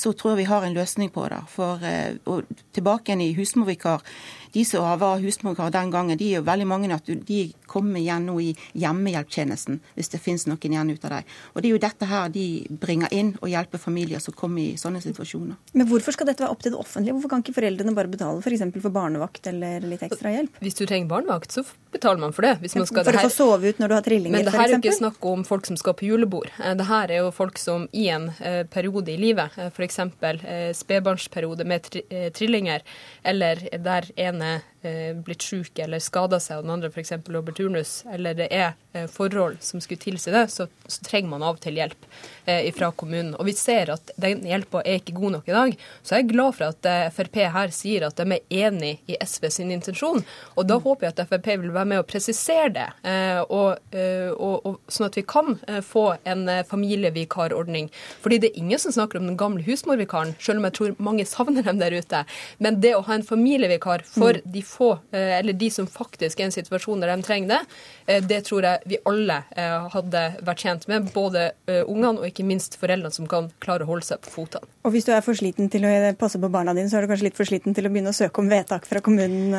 [0.00, 1.40] Så tror jeg vi har en løsning på det.
[1.52, 4.04] For eh, og tilbake igjen i husmorvikar
[4.52, 8.26] de som var husmorvikar den gangen, de er jo veldig mange at de kommer igjen
[8.26, 8.48] nå i
[8.82, 11.28] hjemmehjelptjenesten, hvis det finnes noen igjen ut av dem.
[11.54, 12.46] Og Det er jo dette her de
[12.82, 15.58] bringer inn og hjelper familier som kommer i sånne situasjoner.
[15.78, 17.14] Men hvorfor skal dette være opp til det offentlige?
[17.14, 18.64] Hvorfor kan ikke foreldrene bare betale f.eks.
[18.74, 20.58] For, for barnevakt eller litt ekstra hjelp?
[20.64, 22.56] Hvis du trenger barnevakt, så betaler man for det.
[22.60, 24.74] Man skal, for å få sove ut når du har trillinger, Men det her er
[24.74, 26.50] jo ikke snakk om folk som skal på julebord.
[26.58, 30.44] Eh, det her er jo folk som i en eh, periode i livet, eh, f.eks.
[30.44, 32.84] Eh, spedbarnsperiode med tri eh, trillinger,
[33.24, 37.12] eller der ene blitt syk eller skada seg, og den andre f.eks.
[37.24, 41.42] på turnus, eller det er eh, forhold som skulle tilsi det, så, så, trenger man
[41.42, 42.06] av og til hjelp
[42.46, 43.34] eh, fra kommunen.
[43.38, 45.76] Og vi ser at den hjelpa er ikke god nok i dag.
[46.02, 49.18] Så jeg er glad for at eh, Frp her sier at de er enig i
[49.20, 50.24] SV sin intensjon.
[50.56, 54.30] Og da håper jeg at Frp vil være med å presisere det, eh, og, eh,
[54.34, 57.90] og, og, sånn at vi kan få en familievikarordning.
[58.22, 61.26] Fordi det er ingen som snakker om den gamle husmorvikaren, selv om jeg tror mange
[61.28, 62.22] savner dem der ute.
[62.58, 64.50] Men det å ha en familievikar for mm.
[64.54, 67.60] de få, eh, eller de som faktisk er i en situasjon der de trenger det,
[68.06, 71.10] eh, det tror jeg vi alle eh, hadde vært tjent med.
[71.14, 74.68] Både ungene og ikke minst foreldrene som kan klare å holde seg på fotene.
[74.84, 77.10] Og hvis du er for sliten til å passe på barna dine, så er du
[77.10, 79.52] kanskje litt for sliten til å begynne å søke om vedtak fra kommunen?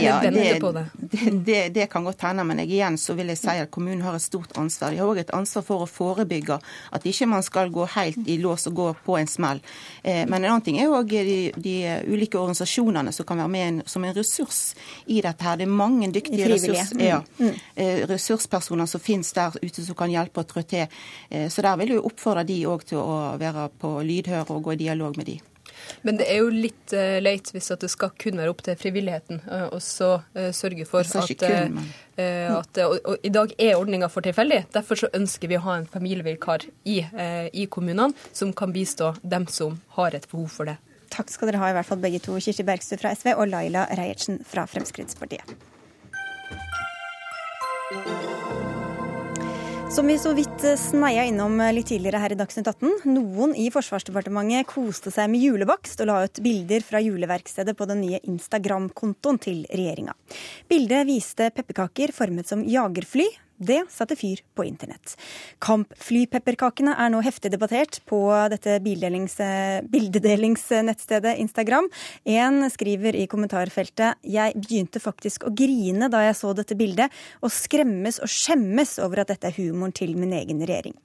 [0.00, 3.70] Ja, det, det, det, det, kan godt hende, men igjen så vil jeg si at
[3.74, 4.94] kommunen har et stort ansvar.
[4.94, 6.58] De har òg et ansvar for å forebygge
[6.96, 9.60] at ikke man skal gå helt i lås og gå på en smell.
[10.04, 11.76] Men en annen ting er òg de, de
[12.08, 14.74] ulike organisasjonene som kan være med som en ressurs ressurs
[15.06, 15.56] i dette her.
[15.56, 17.46] Det er mange dyktige ressurs, ja, mm.
[17.46, 17.54] mm.
[17.74, 20.86] Eh, ressurspersoner som finnes der ute som kan hjelpe og trå til.
[21.30, 24.72] Eh, så der vil vi oppfordre de òg til å være på lydhør og gå
[24.72, 25.40] i dialog med de.
[26.00, 28.76] Men det er jo litt uh, leit hvis at det skal kun være opp til
[28.78, 31.82] frivilligheten uh, og så uh, sørge for at, kun,
[32.16, 34.62] at og, og, I dag er ordninga for tilfeldig.
[34.72, 37.02] Derfor så ønsker vi å ha en familievikar i,
[37.52, 40.78] i kommunene som kan bistå dem som har et behov for det.
[41.14, 42.34] Takk skal dere ha, i hvert fall begge to.
[42.42, 45.54] Kirsti Bergstø fra SV og Laila Reiertsen fra Fremskrittspartiet.
[49.94, 53.04] Som vi så vidt sneia innom litt tidligere her i Dagsnytt 18.
[53.14, 58.02] Noen i Forsvarsdepartementet koste seg med julebakst og la ut bilder fra juleverkstedet på den
[58.02, 60.16] nye Instagram-kontoen til regjeringa.
[60.66, 65.16] Bildet viste pepperkaker formet som jagerfly, det satte fyr på internett.
[65.64, 71.86] Kampflypepperkakene er nå heftig debattert på dette bildedelingsnettstedet Instagram.
[72.24, 77.08] En skriver i kommentarfeltet jeg begynte faktisk å grine da jeg så dette bildet,
[77.44, 80.96] og skremmes og skjemmes over at dette er humoren til min egen regjering.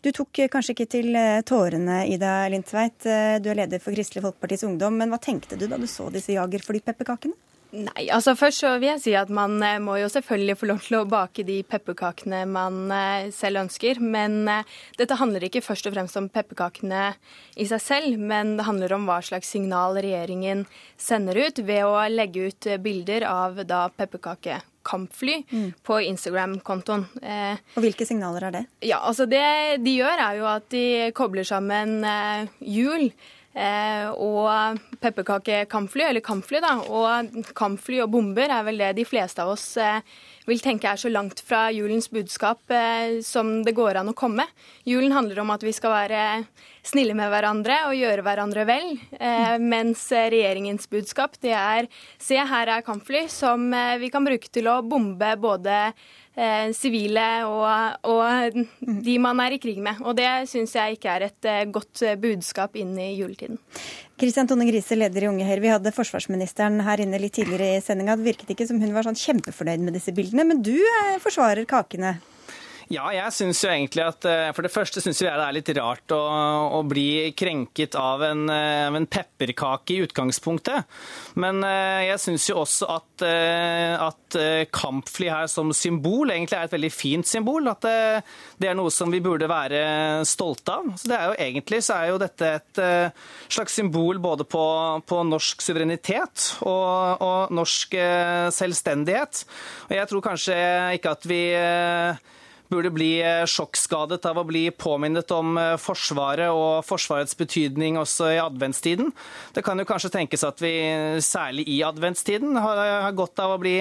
[0.00, 3.00] Du tok kanskje ikke til eh, tårene, Ida Lindtveit.
[3.04, 4.94] Du er leder for Kristelig Folkepartis Ungdom.
[5.00, 7.49] Men hva tenkte du da du så disse jagerflypepperkakene?
[7.70, 10.80] Nei, altså først så vil jeg si at man eh, må jo selvfølgelig få lov
[10.82, 14.00] til å bake de pepperkakene man eh, selv ønsker.
[14.02, 14.66] Men eh,
[14.98, 17.12] dette handler ikke først og fremst om pepperkakene
[17.60, 20.66] i seg selv, men det handler om hva slags signal regjeringen
[20.98, 25.72] sender ut ved å legge ut bilder av da pepperkakekampfly mm.
[25.86, 27.06] på Instagram-kontoen.
[27.22, 28.68] Eh, og Hvilke signaler er det?
[28.82, 29.44] Ja, altså Det
[29.84, 36.60] de gjør, er jo at de kobler sammen eh, jul Eh, og pepperkakekampfly, eller kampfly,
[36.62, 36.76] da.
[36.86, 39.98] Og kampfly og bomber er vel det de fleste av oss eh,
[40.46, 44.46] vil tenke er så langt fra julens budskap eh, som det går an å komme.
[44.86, 46.22] Julen handler om at vi skal være
[46.86, 48.94] snille med hverandre og gjøre hverandre vel.
[49.60, 53.66] Mens regjeringens budskap det er se her er kampfly som
[54.00, 56.19] vi kan bruke til å bombe både Eh,
[56.76, 58.60] sivile og, og,
[59.04, 59.98] de man er i krig med.
[60.06, 63.58] Og det syns jeg ikke er et eh, godt budskap inn i juletiden.
[64.20, 65.62] Kristian Tone Grise, leder i Unge Høyre.
[65.64, 68.18] Vi hadde forsvarsministeren her inne litt tidligere i sendinga.
[68.20, 71.68] Det virket ikke som hun var sånn kjempefornøyd med disse bildene, men du eh, forsvarer
[71.68, 72.18] kakene?
[72.90, 75.68] Ja, jeg syns jo egentlig at eh, For det første syns jeg det er litt
[75.78, 76.18] rart å,
[76.74, 80.88] å bli krenket av en, eh, en, pepperkake i utgangspunktet.
[81.38, 84.36] Men eh, jeg syns jo også at, at,
[84.74, 87.68] kampfly her som symbol egentlig er et veldig fint symbol.
[87.70, 88.24] At det,
[88.58, 90.90] det er noe som vi burde være stolte av.
[90.98, 92.80] Så det er jo Egentlig så er jo dette et
[93.50, 94.64] slags symbol både på,
[95.08, 97.96] på norsk suverenitet og, og norsk
[98.54, 99.44] selvstendighet.
[99.88, 100.60] Og jeg tror kanskje
[100.98, 101.42] ikke at vi
[102.70, 108.30] burde bli eh, sjokkskadet av å bli påminnet om eh, Forsvaret og Forsvarets betydning også
[108.36, 109.10] i adventstiden.
[109.54, 110.72] Det kan jo kanskje tenkes at vi
[111.24, 113.76] særlig i adventstiden har godt av å bli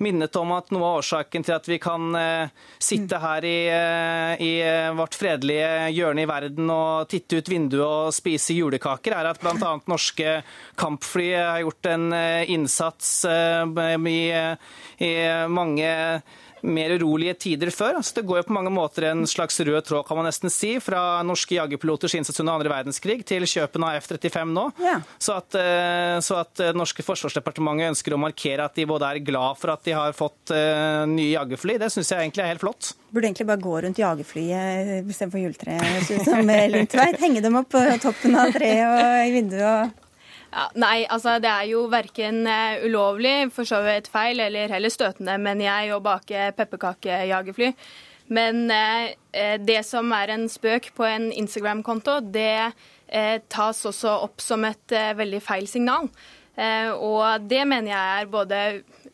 [0.00, 3.58] minnet om at noe av årsaken til at vi kan eh, sitte her i,
[4.40, 4.52] i
[4.96, 9.74] vårt fredelige hjørne i verden og titte ut vinduet og spise julekaker, er at bl.a.
[9.90, 10.38] norske
[10.80, 12.06] kampfly har gjort en
[12.48, 14.20] innsats i,
[15.04, 15.12] i
[15.52, 15.90] mange
[16.62, 17.98] mer urolige tider før.
[18.00, 20.74] Altså, det går jo på mange måter en slags rød tråd, kan man nesten si,
[20.82, 24.66] fra norske jagerpiloters innsats under andre verdenskrig til kjøpen av F-35 nå.
[24.82, 24.98] Ja.
[25.18, 29.22] Så, at, eh, så at det norske forsvarsdepartementet ønsker å markere at de både er
[29.24, 32.64] glad for at de har fått uh, nye jagerfly, det syns jeg egentlig er helt
[32.64, 32.92] flott.
[33.10, 37.20] Burde egentlig bare gå rundt jagerflyet istedenfor juletreet?
[37.20, 40.09] Henge dem opp på toppen av treet og i vinduet og
[40.50, 44.92] ja, nei, altså det er jo verken uh, ulovlig, for så vidt feil, eller heller
[44.92, 47.70] støtende, mener jeg, å bake pepperkakejagerfly.
[48.30, 52.70] Men eh, det som er en spøk på en Instagram-konto, det
[53.10, 56.06] eh, tas også opp som et veldig feil signal.
[56.60, 58.56] Og det mener jeg er både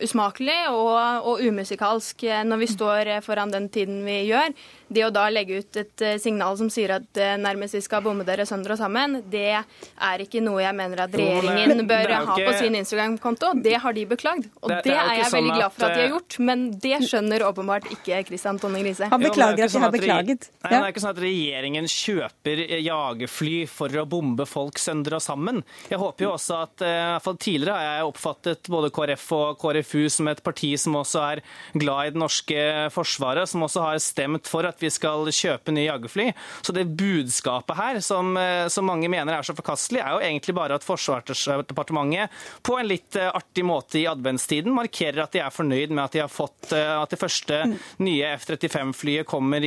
[0.02, 0.96] usmakelig og,
[1.30, 4.50] og, umusikalsk når vi står foran den tiden vi gjør
[4.88, 8.04] det å da legge ut et eh, signal som sier at eh, nærmest vi skal
[8.04, 12.20] bomme dere sønder og sammen, det er ikke noe jeg mener at regjeringen bør ikke...
[12.28, 13.52] ha på sin Instagram-konto.
[13.64, 14.46] Det har de beklagd.
[14.62, 16.14] Og det, det, det er, er jeg veldig sånn glad for at de har eh,
[16.14, 19.10] gjort, men det skjønner åpenbart ikke Kristian Tonning Riise.
[19.10, 20.48] Han beklager at de sånn har beklaget.
[20.60, 25.24] Nei, Det er ikke sånn at regjeringen kjøper jagerfly for å bombe folk sønder og
[25.24, 25.62] sammen.
[25.90, 29.58] Jeg håper jo også at i hvert fall tidligere har jeg oppfattet både KrF og
[29.60, 31.42] KrFU som et parti som også er
[31.74, 32.64] glad i det norske
[32.94, 36.30] forsvaret, som også har stemt for at at vi skal kjøpe nye jagerfly.
[36.62, 40.54] Så det budskapet her, som, eh, som, mange mener er så forkastelig, er jo egentlig
[40.56, 42.30] bare at Forsvarsdepartementet
[42.66, 46.16] på en litt eh, artig måte i adventstiden markerer at de er fornøyd med at
[46.16, 47.62] de har fått eh, at det første
[48.04, 49.64] nye F-35-flyet kommer,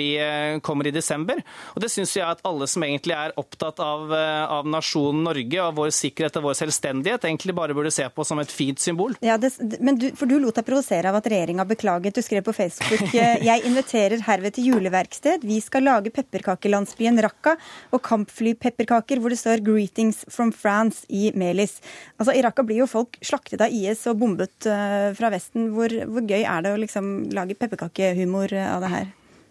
[0.64, 1.42] kommer, i desember.
[1.74, 5.76] Og det syns jeg at alle som egentlig er opptatt av, av nasjonen Norge og
[5.80, 9.16] vår sikkerhet og vår selvstendighet, egentlig bare burde se på som et fint symbol.
[9.26, 9.52] Ja, det,
[9.84, 12.16] men du, for du lot deg provosere av at regjeringa beklaget.
[12.16, 13.14] Du skrev på Facebook
[13.50, 15.46] jeg inviterer herved til juleverk verksted.
[15.48, 17.56] Vi skal lage pepperkakelandsbyen Raqqa
[17.96, 21.80] og kampflypepperkaker hvor det står 'Greetings from France' i Melis.
[22.20, 25.72] Altså, I Raqqa blir jo folk slaktet av IS og bombet uh, fra Vesten.
[25.76, 29.08] Hvor, hvor, gøy er det å liksom lage pepperkakehumor av det her?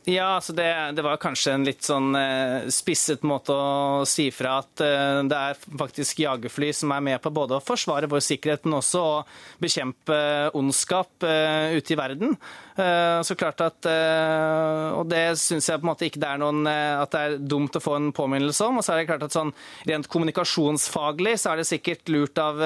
[0.09, 4.55] Ja, altså det, det, var kanskje en litt sånn eh, spisset måte å si fra
[4.63, 8.65] at eh, det er faktisk jagerfly som er med på både å forsvare vår sikkerhet,
[8.65, 9.19] men også å
[9.61, 10.17] bekjempe
[10.57, 12.39] ondskap eh, ute i verden.
[12.79, 13.87] Så klart at,
[14.95, 17.75] Og det syns jeg på en måte ikke det er noen, at det er dumt
[17.75, 18.79] å få en påminnelse om.
[18.79, 19.51] Og så er det klart at sånn
[19.89, 22.61] rent kommunikasjonsfaglig så er det sikkert lurt av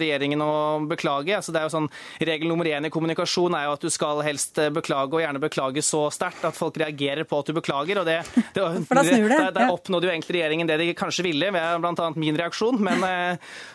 [0.00, 0.52] regjeringen å
[0.90, 1.32] beklage.
[1.38, 1.88] Altså det er jo sånn,
[2.24, 5.84] Regel nummer én i kommunikasjon er jo at du skal helst beklage, og gjerne beklage
[5.84, 8.00] så sterkt at folk reagerer på at du beklager.
[8.02, 8.20] og det,
[8.54, 12.10] det, det, det Der oppnådde jo egentlig regjeringen det de kanskje ville, ved bl.a.
[12.18, 12.80] min reaksjon.
[12.84, 13.04] Men,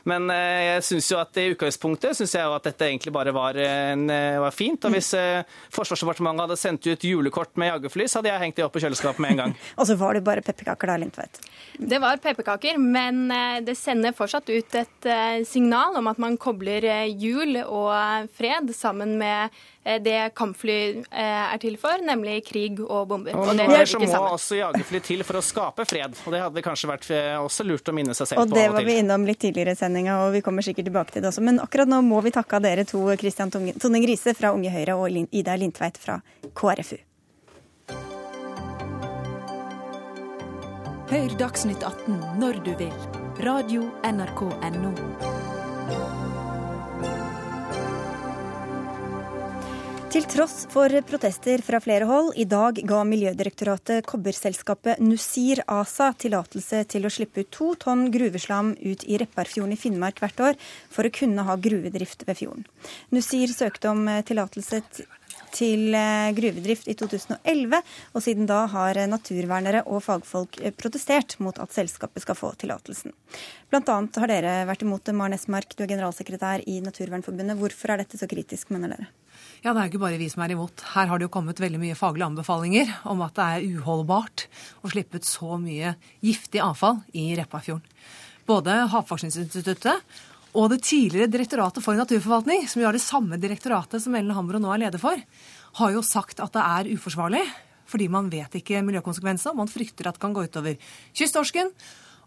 [0.09, 3.57] men jeg syns jo at i utgangspunktet synes jeg jo at dette egentlig bare var,
[3.59, 4.07] en,
[4.43, 4.85] var fint.
[4.85, 5.13] og Hvis
[5.79, 9.23] Forsvarsdepartementet hadde sendt ut julekort med jagerfly, så hadde jeg hengt det opp på kjøleskapet
[9.23, 9.55] med en gang.
[9.79, 11.41] og så var det bare pepperkaker da, Lindtveit?
[11.79, 13.31] Det var pepperkaker, men
[13.63, 15.09] det sender fortsatt ut et
[15.47, 19.55] signal om at man kobler jul og fred sammen med
[20.03, 20.75] det kampfly
[21.09, 23.33] er til for, nemlig krig og bomber.
[23.33, 24.11] Og, og det hører ikke sammen.
[24.11, 27.07] må også jagerfly til for å skape fred, og det hadde kanskje vært
[27.39, 28.57] også lurt å minne seg selv og på.
[28.57, 31.23] Og det var vi innom litt tidligere i sendinga, og vi kommer sikkert tilbake til
[31.23, 31.45] det også.
[31.47, 34.99] Men akkurat nå må vi takke av dere to, Kristian Tone Grise fra Unge Høyre
[34.99, 36.21] og Ida Lindtveit fra
[36.53, 36.97] KrFU.
[41.09, 42.93] Hør Dagsnytt 18 når du vil.
[43.41, 45.39] Radio NRK Radio.nrk.no.
[50.09, 56.81] Til tross for protester fra flere hold, i dag ga Miljødirektoratet kobberselskapet Nussir ASA tillatelse
[56.89, 60.57] til å slippe ut to tonn gruveslam ut i Repparfjorden i Finnmark hvert år,
[60.89, 62.65] for å kunne ha gruvedrift ved fjorden.
[63.13, 65.09] Nussir søkte om tillatelse til
[65.57, 67.81] eh, gruvedrift i 2011,
[68.13, 73.15] og siden da har naturvernere og fagfolk eh, protestert mot at selskapet skal få tillatelsen.
[73.69, 75.15] Blant annet har dere vært imot det.
[75.17, 77.59] Maren Esmark, du er generalsekretær i Naturvernforbundet.
[77.59, 79.09] Hvorfor er dette så kritisk, mener dere?
[79.63, 80.85] Ja, Det er jo ikke bare vi som er imot.
[80.93, 84.47] Her har det jo kommet veldig mye faglige anbefalinger om at det er uholdbart
[84.83, 87.83] å slippe ut så mye giftig avfall i Repparfjorden.
[88.49, 90.01] Både Havforskningsinstituttet
[90.57, 94.61] og det tidligere Direktoratet for naturforvaltning, som jo er det samme direktoratet som Ellen Hambro
[94.61, 95.19] nå er leder for,
[95.79, 97.43] har jo sagt at det er uforsvarlig.
[97.89, 100.77] Fordi man vet ikke miljøkonsekvensene, man frykter at det kan gå utover
[101.17, 101.71] kysttorsken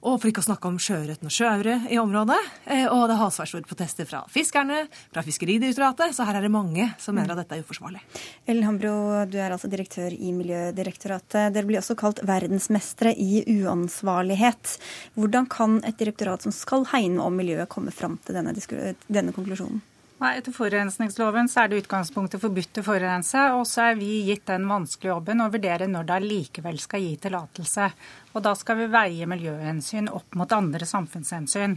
[0.03, 2.39] og for ikke å snakke om sjøørreten og sjøaure i området.
[2.67, 4.83] Eh, og det har svært store protester fra fiskerne,
[5.15, 8.03] fra Fiskeridirektoratet, så her er det mange som mener at dette er uforsvarlig.
[8.51, 8.95] Ellen Hambro,
[9.31, 11.53] du er altså direktør i Miljødirektoratet.
[11.55, 14.77] Dere blir også kalt verdensmestere i uansvarlighet.
[15.15, 18.57] Hvordan kan et direktorat som skal hegne om miljøet, komme fram til denne,
[19.07, 19.85] denne konklusjonen?
[20.23, 23.41] Nei, Etter forurensningsloven så er det utgangspunktet forbudt å forurense.
[23.57, 27.17] Og så er vi gitt den vanskelige jobben å vurdere når det allikevel skal gi
[27.25, 27.89] tillatelse.
[28.31, 31.75] Og da skal vi veie miljøhensyn opp mot andre samfunnshensyn.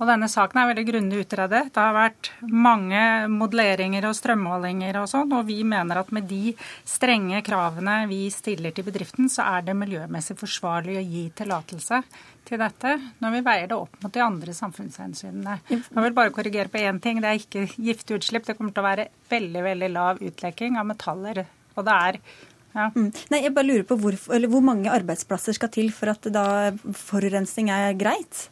[0.00, 1.66] Og denne saken er veldig grundig utredet.
[1.74, 6.54] Det har vært mange modelleringer og strømmålinger og sånn, og vi mener at med de
[6.88, 12.00] strenge kravene vi stiller til bedriften, så er det miljømessig forsvarlig å gi tillatelse
[12.48, 15.58] til dette når vi veier det opp mot de andre samfunnshensynene.
[15.68, 17.20] Jeg vil bare korrigere på én ting.
[17.20, 18.48] Det er ikke giftig utslipp.
[18.48, 21.44] Det kommer til å være veldig, veldig lav utlekking av metaller.
[21.76, 22.20] Og det er
[22.70, 22.86] ja.
[22.94, 23.10] Mm.
[23.32, 26.46] Nei, jeg bare lurer på hvor, hvor mange arbeidsplasser skal til for at da
[26.94, 28.46] forurensning er greit?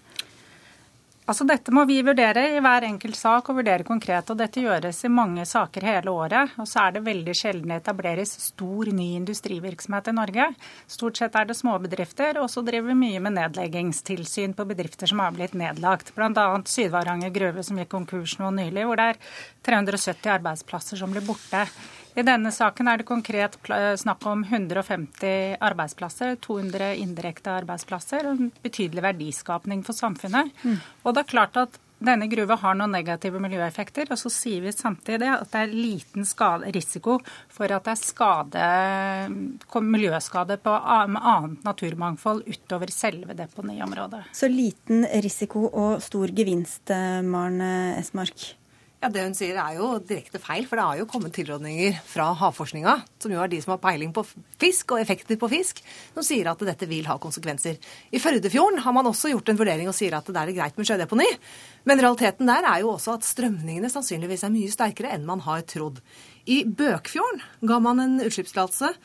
[1.29, 4.31] Altså Dette må vi vurdere i hver enkelt sak og vurdere konkret.
[4.33, 6.55] og Dette gjøres i mange saker hele året.
[6.57, 10.47] og Så er det veldig sjelden etableres stor ny industrivirksomhet i Norge.
[10.89, 15.21] Stort sett er det småbedrifter, og så driver vi mye med nedleggingstilsyn på bedrifter som
[15.21, 16.15] har blitt nedlagt.
[16.17, 16.49] Bl.a.
[16.65, 19.23] Sydvaranger gruve som gikk konkurs nå nylig, hvor det er
[19.69, 21.67] 370 arbeidsplasser som blir borte.
[22.17, 23.59] I denne saken er det konkret
[24.01, 30.51] snakk om 150 arbeidsplasser, 200 indirekte arbeidsplasser og en betydelig verdiskapning for samfunnet.
[30.65, 30.81] Mm.
[31.05, 34.73] Og det er klart at denne gruva har noen negative miljøeffekter, og så sier vi
[34.75, 37.17] samtidig at det er liten skade, risiko
[37.51, 38.69] for at det er skade,
[39.83, 44.29] miljøskade på annet naturmangfold utover selve deponiområdet.
[44.31, 47.61] Så liten risiko og stor gevinst, eh, Maren
[47.99, 48.53] Esmark?
[48.99, 52.33] Ja, Det hun sier er jo direkte feil, for det har jo kommet tilrådninger fra
[52.35, 54.25] havforskninga, som jo er de som har peiling på
[54.59, 55.79] fisk og effekter på fisk,
[56.17, 57.79] som sier at dette vil ha konsekvenser.
[58.11, 60.91] I Førdefjorden har man også gjort en vurdering og sier at det er greit med
[60.91, 61.29] sjødeponi.
[61.87, 65.63] Men realiteten der er jo også at strømningene sannsynligvis er mye sterkere enn man har
[65.63, 66.03] trodd.
[66.51, 68.97] I Bøkfjorden ga man en utslippstillatelse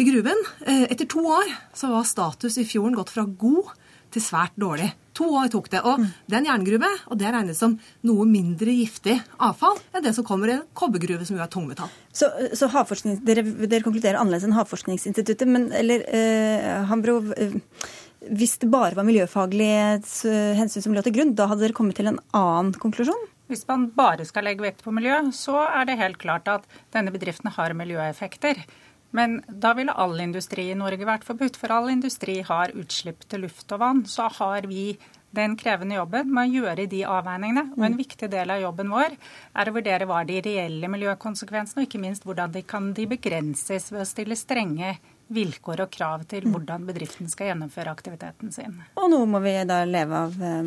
[0.00, 0.46] til gruven.
[0.64, 3.76] Eh, etter to år så var status i fjorden gått fra god
[4.16, 4.94] til svært dårlig.
[5.16, 5.82] To år tok det.
[5.88, 10.12] Og det er en jerngruve, og det regnes som noe mindre giftig avfall enn det
[10.16, 11.92] som kommer i en kobbergruve, som jo er tungmetall.
[12.12, 17.56] Så, så dere, dere, konkluderer annerledes enn Havforskningsinstituttet, men eller eh, Hambro, eh,
[18.26, 19.80] hvis det bare var miljøfaglige
[20.28, 23.28] eh, hensyn som lå til grunn, da hadde dere kommet til en annen konklusjon?
[23.46, 27.12] Hvis man bare skal legge vekt på miljø, så er det helt klart at denne
[27.14, 28.64] bedriften har miljøeffekter.
[29.16, 33.46] Men da ville all industri i Norge vært forbudt, for all industri har utslipp til
[33.46, 34.04] luft og vann.
[34.10, 34.90] Så har vi
[35.36, 37.66] den krevende jobben med å gjøre de avveiningene.
[37.76, 41.88] Og en viktig del av jobben vår er å vurdere hva de reelle miljøkonsekvensene, og
[41.88, 44.96] ikke minst hvordan de kan de begrenses ved å stille strenge
[45.26, 48.76] vilkår og krav til hvordan bedriften skal gjennomføre aktiviteten sin.
[48.94, 50.62] Og nå må vi da leve av, eh,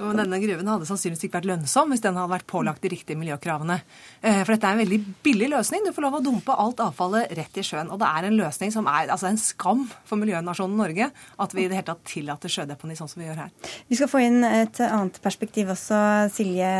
[0.00, 3.20] Jo, Denne gruven hadde sannsynligvis ikke vært lønnsom hvis den hadde vært pålagt de riktige
[3.20, 3.76] miljøkravene.
[4.22, 5.84] Eh, for dette er en veldig billig løsning.
[5.84, 7.90] Du får lov å dumpe alt avfallet rett i sjøen.
[7.92, 11.66] Og det er en løsning som er altså en skam for miljønasjonen Norge at vi
[11.66, 13.52] i det hele tatt tillater sjødeponi sånn som vi gjør her.
[13.90, 16.00] Vi skal få inn et annet perspektiv også.
[16.32, 16.70] Silje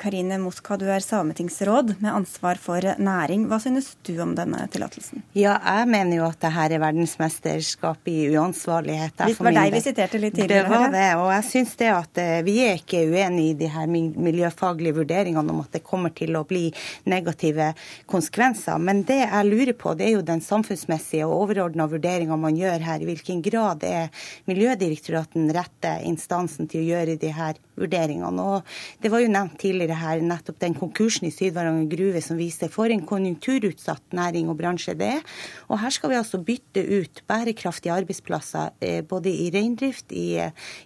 [0.00, 3.44] Karine Moska, du er sametingsråd med ansvar for næring.
[3.50, 5.26] Hva synes du om denne tillatelsen?
[5.36, 9.20] Ja, jeg mener jo at det her er verdensmesterskap i uansvarlighet.
[9.20, 10.64] Det var deg vi siterte litt tidligere.
[10.64, 13.56] Det var det, og jeg syns det at eh, vi er er ikke uenig i
[13.62, 16.68] de her miljøfaglige vurderingene om at det kommer til å bli
[17.10, 17.72] negative
[18.10, 18.78] konsekvenser.
[18.82, 22.86] Men det jeg lurer på, det er jo den samfunnsmessige og overordna vurderinga man gjør
[22.86, 23.02] her.
[23.02, 24.08] I hvilken grad er
[24.50, 28.44] Miljødirektoratet den rette instansen til å gjøre de her vurderingene.
[28.44, 32.72] Og det var jo nevnt tidligere her nettopp den konkursen i Sydvaranger gruve som viser
[32.72, 35.24] for en konjunkturutsatt næring og bransje det er.
[35.68, 40.38] Og her skal vi altså bytte ut bærekraftige arbeidsplasser eh, både i reindrift, i,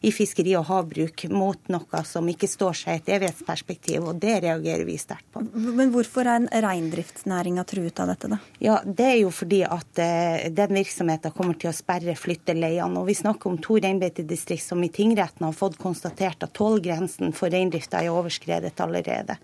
[0.05, 4.37] i fiskeri og havbruk mot noe som ikke står seg i et evighetsperspektiv, og det
[4.45, 5.43] reagerer vi sterkt på.
[5.55, 8.39] Men hvorfor er reindriftsnæringa truet av dette, da?
[8.63, 13.01] Ja, Det er jo fordi at uh, den virksomheten kommer til å sperre flytteleiene.
[13.01, 17.53] Og vi snakker om to reinbeitedistrikt som i tingretten har fått konstatert at tollgrensen for
[17.53, 19.39] reindrifta er overskredet allerede.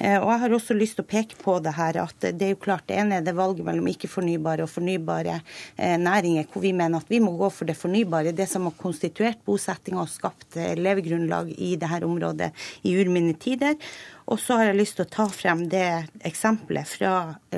[0.00, 2.54] Uh, og jeg har også lyst til å peke på det her at det er
[2.54, 6.72] jo klart det ene er det valget mellom ikke-fornybare og fornybare uh, næringer, hvor vi
[6.76, 10.56] mener at vi må gå for det fornybare, det som har konstituert bosettinga og skapt
[10.56, 12.52] levegrunnlag i i dette området
[12.86, 13.74] i urminne tider.
[14.26, 15.86] Og så har jeg lyst til å ta frem det
[16.26, 17.10] eksempelet fra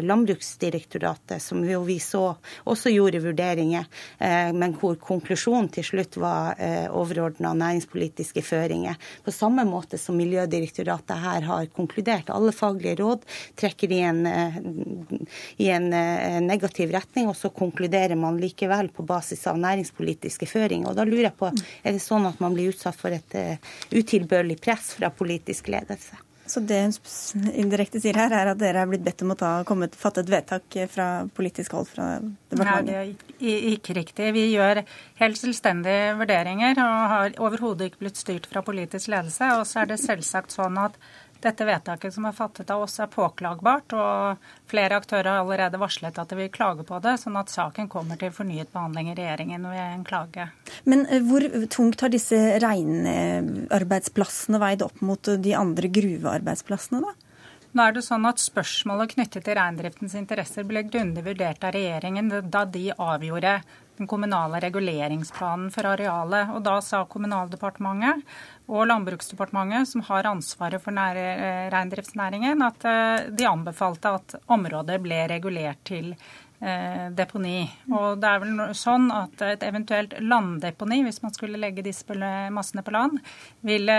[0.05, 2.35] Landbruksdirektoratet, som jo vi så
[2.69, 3.87] også gjorde vurderinger,
[4.21, 9.01] eh, men hvor konklusjonen til slutt var eh, overordna næringspolitiske føringer.
[9.25, 12.29] På samme måte som Miljødirektoratet her har konkludert.
[12.37, 13.25] Alle faglige råd
[13.57, 14.61] trekker i en, eh,
[15.65, 15.89] i en
[16.45, 20.93] negativ retning, og så konkluderer man likevel på basis av næringspolitiske føringer.
[20.93, 21.49] Og da lurer jeg på,
[21.81, 23.41] er det sånn at man blir utsatt for et
[23.89, 26.28] utilbørlig press fra politisk ledelse?
[26.49, 29.51] Så det hun indirekte sier her, er at dere er blitt bedt om å ta,
[29.69, 32.89] komme, fatte et vedtak fra politisk hold fra departementet?
[32.89, 34.31] Nei, det er ikke riktig.
[34.37, 34.83] Vi gjør
[35.21, 39.53] helt selvstendige vurderinger og har overhodet ikke blitt styrt fra politisk ledelse.
[39.59, 40.97] Og så er det selvsagt sånn at
[41.45, 44.37] dette vedtaket som er fattet av oss, er påklagbart, og
[44.71, 48.19] flere aktører har allerede varslet at de vil klage på det, sånn at saken kommer
[48.21, 50.49] til fornyet behandling i regjeringen ved en klage.
[50.89, 57.13] Men eh, hvor tungt har disse reinarbeidsplassene veid opp mot de andre gruvearbeidsplassene, da?
[57.77, 62.33] Nå er det sånn at Spørsmålet knyttet til reindriftens interesser ble grundig vurdert av regjeringen
[62.51, 63.61] da de avgjorde
[63.99, 66.53] den kommunale reguleringsplanen for arealet.
[66.55, 68.25] Og Da sa Kommunaldepartementet
[68.69, 75.23] og Landbruksdepartementet, som har ansvaret for eh, reindriftsnæringen, at eh, de anbefalte at området ble
[75.31, 77.63] regulert til eh, deponi.
[77.93, 82.19] Og det er vel sånn at et eventuelt landdeponi, hvis man skulle legge disse
[82.55, 83.21] massene på land,
[83.67, 83.99] ville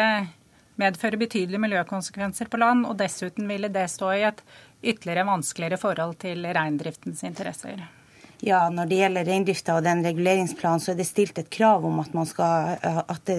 [0.80, 4.44] medføre betydelige miljøkonsekvenser på land, og dessuten ville det stå i et
[4.80, 7.99] ytterligere vanskeligere forhold til reindriftens interesser.
[8.42, 11.98] Ja, Når det gjelder reindrifta og den reguleringsplanen, så er det stilt et krav om
[12.00, 13.32] at, man skal, eh, at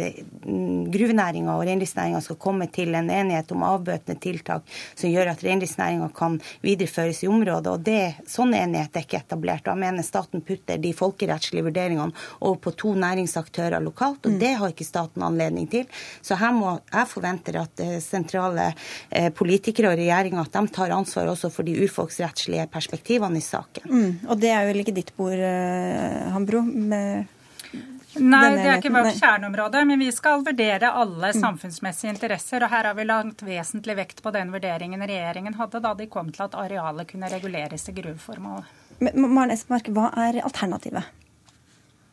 [0.45, 5.45] mm, gruvenæringa og reindriftsnæringa skal komme til en enighet om avbøtende tiltak som gjør at
[5.47, 7.73] reindriftsnæringa kan videreføres i området.
[7.73, 9.65] og det, Sånn enighet er ikke etablert.
[9.65, 14.39] Da mener Staten putter de folkerettslige vurderingene over på to næringsaktører lokalt, og mm.
[14.43, 15.89] det har ikke staten anledning til.
[16.21, 18.69] Så her må jeg forventer at eh, sentrale
[19.09, 23.89] eh, politikere og regjeringa tar ansvar også for de urfolksrettslige perspektivene i saken.
[23.89, 25.41] Mm, og det er jo ikke ditt bord,
[26.35, 26.65] Hambro.
[26.67, 27.29] Hambro?
[28.19, 31.39] Nei, det er ikke vårt kjerneområde, men vi skal vurdere alle mm.
[31.39, 32.65] samfunnsmessige interesser.
[32.67, 36.33] og Her har vi lagt vesentlig vekt på den vurderingen regjeringen hadde da de kom
[36.35, 38.67] til at arealet kunne reguleres til gruveformål.
[39.15, 41.07] Maren Esmark, hva er alternativet?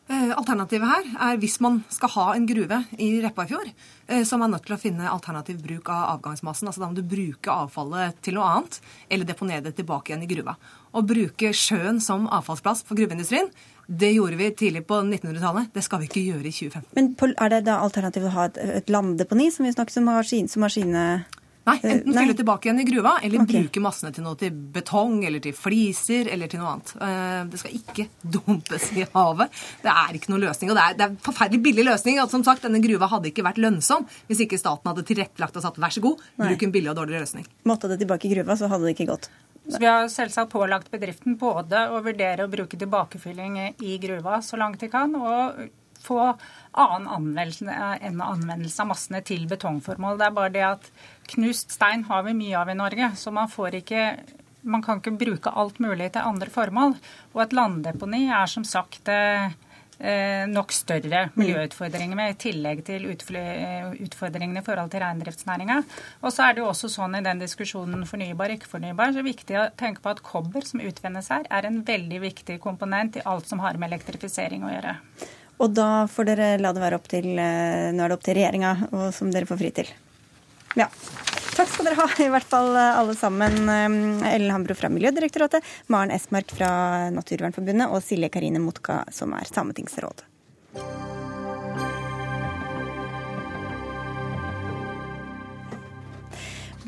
[0.08, 3.68] Eh, alternativet her er hvis man skal ha en gruve i Repparfjord,
[4.08, 6.68] så så er man nødt til å finne alternativ bruk av avgangsmassen.
[6.68, 8.78] Altså Da må du bruke avfallet til noe annet,
[9.10, 10.54] eller deponere det tilbake igjen i gruva.
[10.96, 13.50] Å bruke sjøen som avfallsplass for gruveindustrien,
[13.88, 15.70] det gjorde vi tidlig på 1900-tallet.
[15.72, 16.88] Det skal vi ikke gjøre i 2015.
[16.96, 20.10] Men er det da alternativet å ha et, landdeponi, som vi snakker om,
[20.48, 21.04] som har sine
[21.68, 23.64] Nei, enten fylle tilbake igjen i gruva, eller okay.
[23.64, 26.94] bruke massene til noe til betong, eller til fliser, eller til noe annet.
[27.04, 29.58] Eh, det skal ikke dumpes i havet.
[29.84, 30.72] Det er ikke noen løsning.
[30.72, 32.22] Og det er, det er en forferdelig billig løsning.
[32.22, 35.64] at som sagt, Denne gruva hadde ikke vært lønnsom hvis ikke staten hadde tilrettelagt og
[35.64, 37.46] sagt vær så god, bruk en billig og dårlig løsning.
[37.68, 39.30] Måtte det tilbake i gruva, så hadde det ikke gått.
[39.68, 44.56] Så Vi har selvsagt pålagt bedriften både å vurdere å bruke tilbakefylling i gruva så
[44.56, 45.60] langt de kan, og
[46.04, 46.20] få
[46.78, 47.76] annen anvendelse
[48.08, 50.18] enn anvendelse av massene til betongformål.
[50.18, 50.90] Det er bare det at
[51.34, 54.10] knust stein har vi mye av i Norge, så man får ikke
[54.68, 56.96] man kan ikke bruke alt mulig til andre formål.
[57.32, 59.54] Og et landdeponi er som sagt eh,
[59.98, 61.32] Eh, nok større mm.
[61.34, 65.80] miljøutfordringer med, i tillegg til eh, utfordringene i forhold til reindriftsnæringa.
[66.22, 69.26] Og så er det jo også sånn i den diskusjonen fornybar, ikke fornybar, så er
[69.26, 73.18] det viktig å tenke på at kobber som utvinnes her, er en veldig viktig komponent
[73.18, 74.94] i alt som har med elektrifisering å gjøre.
[75.58, 78.38] Og da får dere la det være opp til eh, Nå er det opp til
[78.38, 78.74] regjeringa,
[79.14, 79.90] som dere får fri til.
[80.78, 80.86] Ja.
[81.58, 83.64] Takk skal dere ha, i hvert fall alle sammen.
[83.66, 86.70] Ellen Hambro fra Miljødirektoratet, Maren Esmark fra
[87.10, 90.22] Naturvernforbundet og Silje Karine Motka, som er sametingsråd.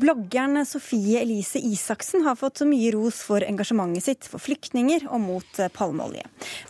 [0.01, 5.19] Bloggeren Sofie Elise Isaksen har fått så mye ros for engasjementet sitt for flyktninger og
[5.21, 6.23] mot eh, palmeolje.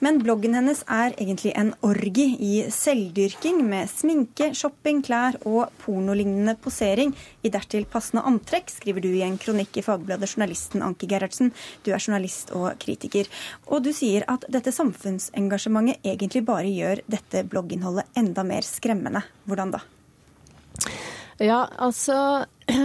[0.04, 6.58] Men bloggen hennes er egentlig en orgi i selvdyrking med sminke, shopping, klær og pornolignende
[6.60, 7.14] posering
[7.48, 11.54] i dertil passende antrekk, skriver du i en kronikk i Fagbladet Journalisten Anki Gerhardsen.
[11.88, 13.32] Du er journalist og kritiker.
[13.72, 19.24] Og du sier at dette samfunnsengasjementet egentlig bare gjør dette blogginnholdet enda mer skremmende.
[19.48, 19.86] Hvordan da?
[21.42, 22.46] Ja, altså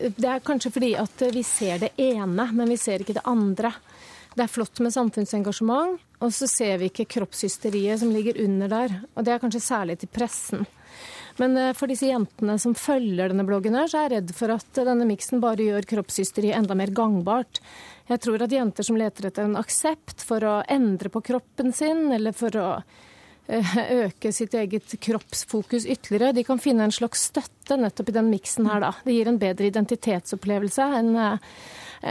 [0.00, 3.72] Det er kanskje fordi at vi ser det ene, men vi ser ikke det andre.
[4.32, 8.94] Det er flott med samfunnsengasjement, og så ser vi ikke kroppshysteriet som ligger under der.
[9.12, 10.64] Og det er kanskje særlig til pressen.
[11.40, 14.54] Men eh, for disse jentene som følger denne bloggen, her, så er jeg redd for
[14.56, 17.60] at denne miksen bare gjør kroppshysteriet enda mer gangbart.
[18.10, 22.08] Jeg tror at jenter som leter etter en aksept for å endre på kroppen sin,
[22.12, 22.68] eller for å
[23.48, 26.34] øke sitt eget kroppsfokus ytterligere.
[26.36, 28.92] De kan finne en slags støtte nettopp i den miksen her, da.
[29.04, 31.38] Det gir en bedre identitetsopplevelse, en, eh,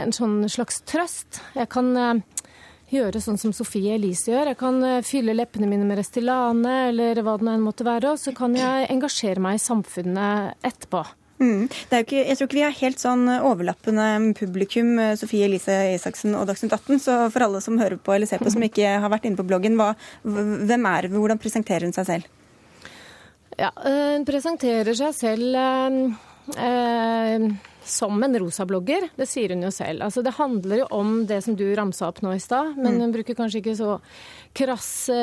[0.02, 1.40] en sånn slags trøst.
[1.54, 2.42] Jeg kan eh,
[2.90, 4.52] gjøre sånn som Sofie Elise gjør.
[4.52, 8.18] Jeg kan fylle leppene mine med Restylane eller hva det nå enn måtte være, og
[8.18, 11.04] så kan jeg engasjere meg i samfunnet etterpå.
[11.40, 11.68] Mm.
[11.70, 16.44] Ikke, jeg tror ikke vi har helt sånn overlappende publikum, eh, Sofie Elise Isaksen og
[16.50, 17.00] Dagsnytt 18.
[17.00, 19.48] Så for alle som hører på eller ser på som ikke har vært inne på
[19.48, 22.28] bloggen, hva, hvem er hun, hvordan presenterer hun seg selv?
[23.60, 25.98] Ja, eh, Hun presenterer seg selv eh,
[26.64, 27.48] eh,
[27.84, 29.08] som en rosablogger.
[29.16, 30.04] Det sier hun jo selv.
[30.06, 33.00] Altså, det handler jo om det som du ramsa opp nå i stad, men mm.
[33.04, 33.98] hun bruker kanskje ikke så
[34.56, 35.20] krasse,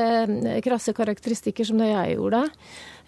[0.65, 2.45] krasse karakteristikker som det jeg gjorde.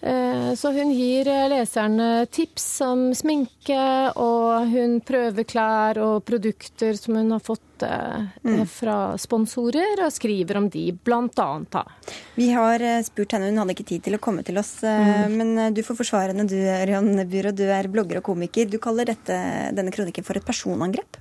[0.01, 3.79] Eh, så hun gir eh, leserne tips om sminke,
[4.15, 8.63] og hun prøver klær og produkter som hun har fått eh, mm.
[8.71, 11.75] fra sponsorer, og skriver om de, blant annet.
[11.75, 12.15] Da.
[12.39, 15.35] Vi har spurt henne, hun hadde ikke tid til å komme til oss, mm.
[15.35, 18.71] men du får forsvare henne, du Ørjan Byrå, du er blogger og komiker.
[18.71, 19.35] Du kaller dette,
[19.75, 21.19] denne kronikken for et personangrep?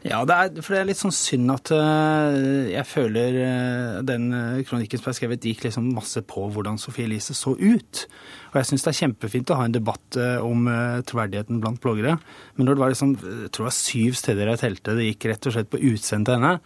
[0.00, 2.32] Ja, det er, for det er litt sånn synd at uh,
[2.70, 4.30] jeg føler uh, den
[4.64, 8.04] kronikken som er skrevet, gikk liksom masse på hvordan Sofie Elise så ut.
[8.50, 10.64] Og jeg syns det er kjempefint å ha en debatt om
[11.06, 12.16] troverdigheten blant bloggere.
[12.56, 15.28] Men når det var liksom, jeg tror det var syv steder jeg telte, det gikk
[15.30, 16.56] rett og slett på utseendet til henne,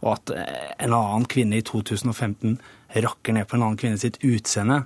[0.00, 0.32] og at
[0.86, 2.56] en annen kvinne i 2015
[3.04, 4.84] rakker ned på en annen kvinne sitt utseende,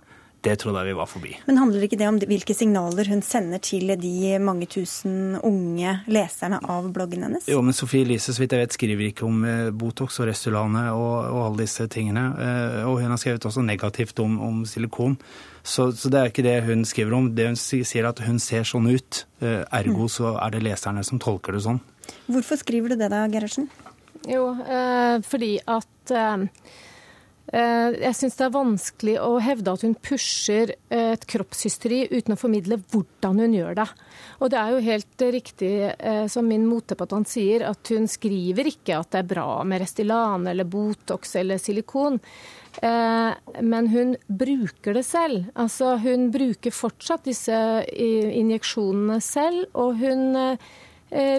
[0.49, 1.33] det trodde jeg vi var forbi.
[1.47, 6.61] Men handler ikke det om hvilke signaler hun sender til de mange tusen unge leserne
[6.65, 7.49] av bloggen hennes?
[7.51, 10.87] Jo, men Sofie Elise, så vidt jeg vet, skriver ikke om eh, Botox og Restylane
[10.95, 12.25] og, og, alle disse tingene.
[12.41, 15.19] Eh, og hun har skrevet også negativt om, om silikon.
[15.63, 17.31] Så, så, det er ikke det hun skriver om.
[17.37, 19.25] Det hun sier at hun ser sånn ut.
[19.45, 20.15] Eh, ergo mm.
[20.17, 21.83] så er det leserne som tolker det sånn.
[22.31, 23.69] Hvorfor skriver du det da, Gerhardsen?
[24.29, 26.39] Jo, eh, fordi at Eh,
[27.53, 32.39] jeg syns det er vanskelig å hevde at hun pusher eh, et kroppshysteri uten å
[32.41, 33.87] formidle hvordan hun gjør det.
[34.39, 39.01] Og det er jo helt riktig eh, som min motdebattant sier, at hun skriver ikke
[39.01, 42.21] at det er bra med Restylane eller Botox eller silikon.
[42.79, 45.49] Men hun bruker det selv.
[45.59, 47.57] Altså hun bruker fortsatt disse
[47.91, 50.69] injeksjonene selv, og hun Eh,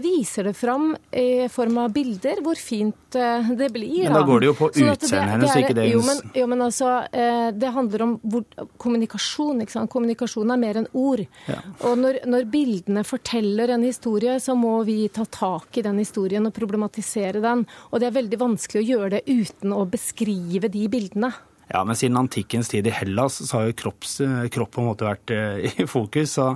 [0.01, 4.07] viser det fram i form av bilder, hvor fint eh, det blir.
[4.07, 6.93] Men da går det jo på utseendet hennes, ikke det jo men, jo, men altså,
[7.13, 8.45] eh, det handler om hvor,
[8.81, 9.61] kommunikasjon.
[9.63, 9.91] ikke sant?
[9.93, 11.21] Kommunikasjon er mer enn ord.
[11.49, 11.59] Ja.
[11.89, 16.49] Og når, når, bildene forteller en historie, så må vi ta tak i den historien
[16.49, 17.65] og problematisere den.
[17.91, 21.33] Og det er veldig vanskelig å gjøre det uten å beskrive de bildene.
[21.69, 24.17] Ja, men siden antikkens tid i Hellas så har jo kropps,
[24.49, 25.35] kropp på en måte vært
[25.69, 26.39] i fokus.
[26.39, 26.55] så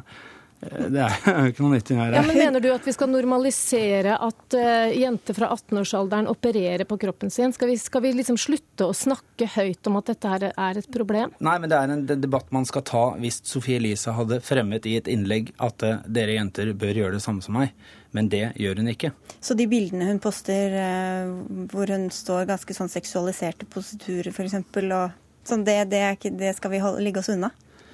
[0.63, 2.15] det er jo ikke noe nytt i her.
[2.17, 6.97] Ja, men Mener du at vi skal normalisere at uh, jenter fra 18-årsalderen opererer på
[7.01, 7.53] kroppen sin?
[7.55, 10.89] Skal vi, skal vi, liksom slutte å snakke høyt om at dette her er et
[10.93, 11.33] problem?
[11.43, 14.97] Nei, men det er en debatt man skal ta hvis Sofie Elise hadde fremmet i
[14.99, 17.73] et innlegg at uh, dere jenter bør gjøre det samme som meg.
[18.13, 19.09] Men det gjør hun ikke.
[19.41, 21.33] Så de bildene hun poster uh,
[21.73, 24.59] hvor hun står ganske sånn seksualiserte positurer f.eks.,
[25.43, 26.05] sånn, det, det,
[26.39, 27.51] det skal vi holde, ligge oss unna?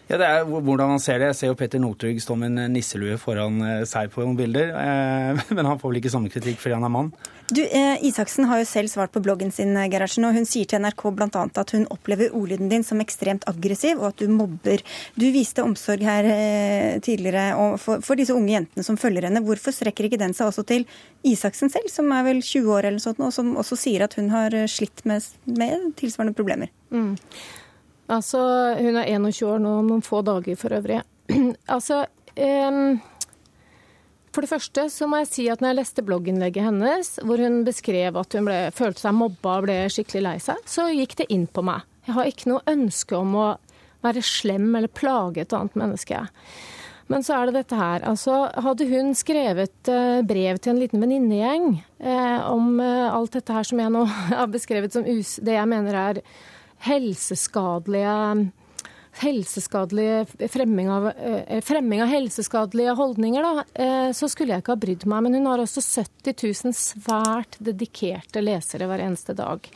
[0.10, 1.28] Ja, Det er hvordan han ser det.
[1.30, 4.72] Jeg ser jo Petter Northug stå med en nisselue foran eh, seg på noen bilder.
[4.74, 7.12] Eh, men han får vel ikke samme kritikk fordi han er mann.
[7.50, 10.82] Du, eh, Isaksen har jo selv svart på bloggen sin, Gerhardsen, og hun sier til
[10.82, 11.44] NRK bl.a.
[11.62, 14.82] at hun opplever ordlyden din som ekstremt aggressiv, og at du mobber.
[15.14, 16.32] Du viste omsorg her
[17.06, 19.46] tidligere for, for, disse unge jentene som følger henne.
[19.46, 20.90] Hvorfor strekker ikke den seg også til
[21.26, 24.34] Isaksen selv, som er vel 20 år eller sånt, og som også sier at hun
[24.34, 26.74] har slitt med, med tilsvarende problemer?
[26.94, 27.14] Mm.
[28.10, 28.42] Altså,
[28.80, 31.04] hun er 21 år nå, noen få dager for øvrig.
[31.76, 32.02] altså
[32.34, 32.98] um,
[34.34, 37.62] For det første så må jeg si at når jeg leste blogginnlegget hennes, hvor hun
[37.68, 41.30] beskrev at hun ble, følte seg mobba og ble skikkelig lei seg, så gikk det
[41.34, 41.86] inn på meg.
[42.10, 43.48] Jeg har ikke noe ønske om å
[44.02, 46.24] være slem eller plage et annet menneske.
[47.10, 48.04] Men så er det dette her.
[48.06, 53.54] Altså, hadde hun skrevet uh, brev til en liten venninnegjeng eh, om uh, alt dette
[53.54, 54.04] her som jeg nå
[54.40, 56.22] har beskrevet som us det jeg mener er
[59.20, 64.76] helseskadelige fremming av, eh, fremming av helseskadelige holdninger, da, eh, så skulle jeg ikke ha
[64.76, 65.24] brydd meg.
[65.24, 69.68] Men hun har også 70 000 svært dedikerte lesere hver eneste dag.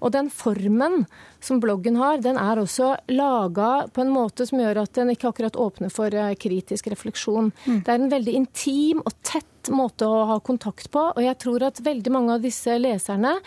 [0.00, 1.06] Og den formen
[1.40, 5.32] som bloggen har, den er også laga på en måte som gjør at den ikke
[5.32, 7.52] akkurat åpner for eh, kritisk refleksjon.
[7.66, 7.84] Mm.
[7.84, 11.62] Det er en veldig intim og tett måte å ha kontakt på, og jeg tror
[11.64, 13.38] at veldig mange av disse leserne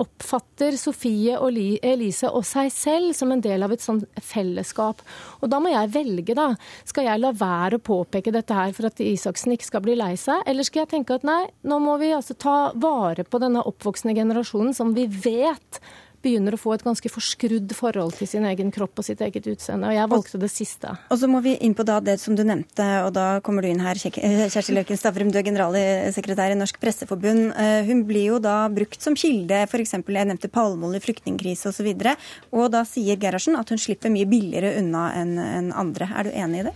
[0.00, 5.02] oppfatter Sofie og Elise og seg selv som en del av et sånt fellesskap.
[5.40, 6.50] Og da må jeg velge, da.
[6.88, 10.14] Skal jeg la være å påpeke dette her for at Isaksen ikke skal bli lei
[10.20, 13.62] seg, eller skal jeg tenke at nei, nå må vi altså ta vare på denne
[13.64, 15.80] oppvoksende generasjonen som vi vet
[16.24, 19.90] begynner å få et ganske forskrudd forhold til sin egen kropp og sitt eget utseende.
[19.90, 20.94] Og jeg valgte det siste.
[21.12, 23.70] Og så må vi inn på da det som du nevnte, og da kommer du
[23.70, 27.52] inn her, eh, Kjersti Løken Stavrum, du er generalsekretær i Norsk Presseforbund.
[27.56, 29.96] Eh, hun blir jo da brukt som kilde, f.eks.
[29.98, 31.92] jeg nevnte palmeolje, flyktningkrise osv.
[31.94, 36.08] Og, så og da sier Gerhardsen at hun slipper mye billigere unna enn andre.
[36.14, 36.74] Er du enig i det?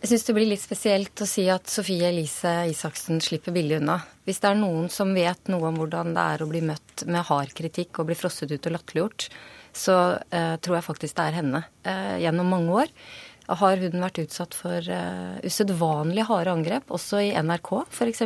[0.00, 3.98] Jeg syns det blir litt spesielt å si at Sofie Elise Isaksen slipper billig unna.
[4.24, 7.26] Hvis det er noen som vet noe om hvordan det er å bli møtt med
[7.28, 9.26] hard kritikk og bli frosset ut og latterliggjort,
[9.76, 11.60] så uh, tror jeg faktisk det er henne.
[11.84, 12.94] Uh, gjennom mange år
[13.60, 18.24] har hun vært utsatt for uh, usedvanlig harde angrep, også i NRK f.eks.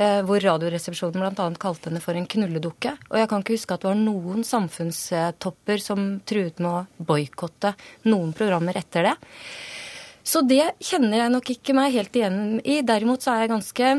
[0.00, 1.52] Uh, hvor Radioresepsjonen bl.a.
[1.60, 2.96] kalte henne for en knulledukke.
[3.12, 7.76] Og jeg kan ikke huske at det var noen samfunnstopper som truet med å boikotte
[8.08, 9.18] noen programmer etter det.
[10.26, 12.80] Så det kjenner jeg nok ikke meg helt igjen i.
[12.86, 13.90] Derimot så er jeg ganske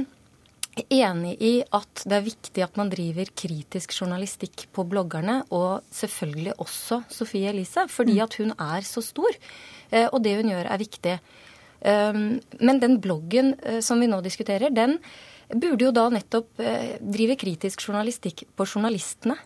[0.94, 6.58] enig i at det er viktig at man driver kritisk journalistikk på bloggerne, og selvfølgelig
[6.62, 8.24] også Sofie Elise, fordi mm.
[8.28, 9.40] at hun er så stor.
[9.90, 11.16] Eh, og det hun gjør, er viktig.
[11.78, 14.98] Um, men den bloggen eh, som vi nå diskuterer, den
[15.54, 19.38] burde jo da nettopp eh, drive kritisk journalistikk på journalistene.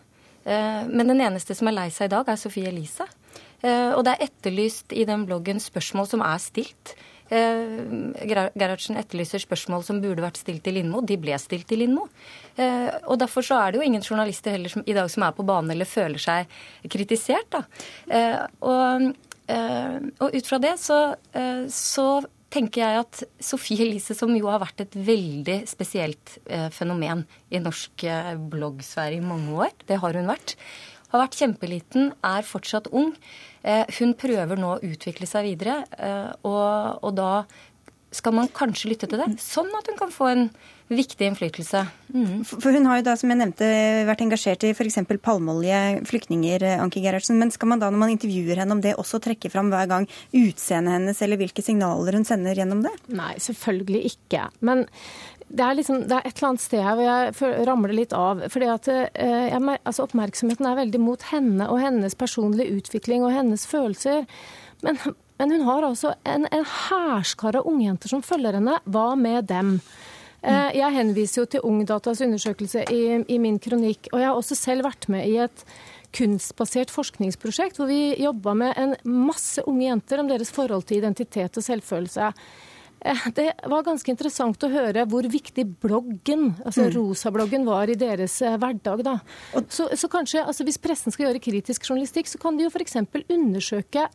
[0.42, 3.04] Men den eneste som er lei seg i dag, er Sofie Elise.
[3.62, 6.94] Eh, og det er etterlyst i den bloggen spørsmål som er stilt.
[7.32, 7.78] Eh,
[8.26, 11.04] Gerhardsen etterlyser spørsmål som burde vært stilt i Lindmo.
[11.06, 12.08] De ble stilt i Lindmo.
[12.56, 15.36] Eh, og derfor så er det jo ingen journalister heller som, i dag som er
[15.36, 16.60] på banen eller føler seg
[16.92, 17.54] kritisert.
[17.54, 17.64] Da.
[18.60, 19.10] Og,
[19.52, 20.98] og ut fra det så,
[21.72, 22.06] så
[22.52, 26.36] tenker jeg at Sofie Elise, som jo har vært et veldig spesielt
[26.74, 28.04] fenomen i norsk
[28.52, 30.54] bloggsfære i mange år, det har hun vært,
[31.12, 33.12] har vært kjempeliten, er fortsatt ung.
[33.62, 37.32] Eh, hun prøver nå å utvikle seg videre, eh, og, og da
[38.12, 40.48] skal man kanskje lytte til det, sånn at hun kan få en
[40.92, 41.82] viktig innflytelse.
[42.12, 42.42] Mm.
[42.44, 43.68] For Hun har jo da, som jeg nevnte,
[44.08, 44.98] vært engasjert i f.eks.
[45.24, 47.38] palmeolje, flyktninger, Anki Gerhardsen.
[47.40, 50.08] Men skal man da, når man intervjuer henne om det, også trekke fram hver gang
[50.36, 52.92] utseendet hennes, eller hvilke signaler hun sender gjennom det?
[53.16, 54.44] Nei, selvfølgelig ikke.
[54.60, 54.84] Men
[55.52, 58.40] det er, liksom, det er, et eller annet sted her hvor jeg ramler litt av.
[58.52, 63.34] fordi at eh, jeg, altså Oppmerksomheten er veldig mot henne og hennes personlige utvikling og
[63.36, 64.24] hennes følelser.
[64.82, 64.98] Men,
[65.38, 68.78] men hun har altså en, en hærskare av ungjenter som følger henne.
[68.88, 69.76] Hva med dem?
[70.40, 74.08] Eh, jeg henviser jo til Ungdatas undersøkelse i, i min kronikk.
[74.12, 75.66] Og jeg har også selv vært med i et
[76.16, 81.56] kunstbasert forskningsprosjekt hvor vi jobba med en masse unge jenter om deres forhold til identitet
[81.56, 82.32] og selvfølelse.
[83.04, 86.92] Eh, det var ganske interessant å høre hvor viktig bloggen, altså mm.
[86.96, 89.02] rosabloggen, var i deres eh, hverdag.
[89.06, 89.16] da.
[89.68, 93.00] Så, så kanskje, altså Hvis pressen skal gjøre kritisk journalistikk, så kan de jo f.eks.
[93.26, 94.06] undersøke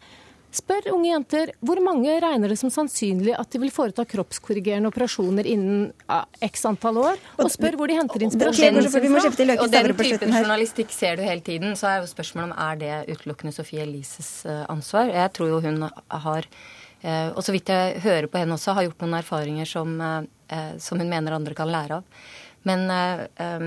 [0.57, 5.49] Spør unge jenter hvor mange regner det som sannsynlig at de vil foreta kroppskorrigerende operasjoner
[5.51, 9.57] innen ja, x antall år, og spør hvor de henter inspirasjon fra.
[9.59, 11.75] Og den typen journalistikk ser du hele tiden.
[11.77, 15.11] Så er jo spørsmålet om er det utelukkende Sofie Elises eh, ansvar.
[15.11, 18.87] Jeg tror jo hun har Eh, og så vidt jeg hører på henne også, har
[18.87, 22.03] gjort noen erfaringer som, eh, som hun mener andre kan lære av.
[22.67, 23.63] Men, eh,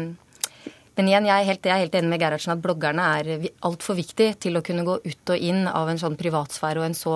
[1.01, 3.97] Men igjen, jeg er helt, jeg er helt enig med Gerhardsen at bloggerne er altfor
[3.97, 7.15] viktig til å kunne gå ut og inn av en sånn privatsfære og en så,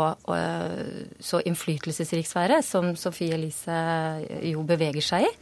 [1.20, 3.76] så innflytelsesrik sfære som Sofie Elise
[4.49, 5.32] jo beveger seg i.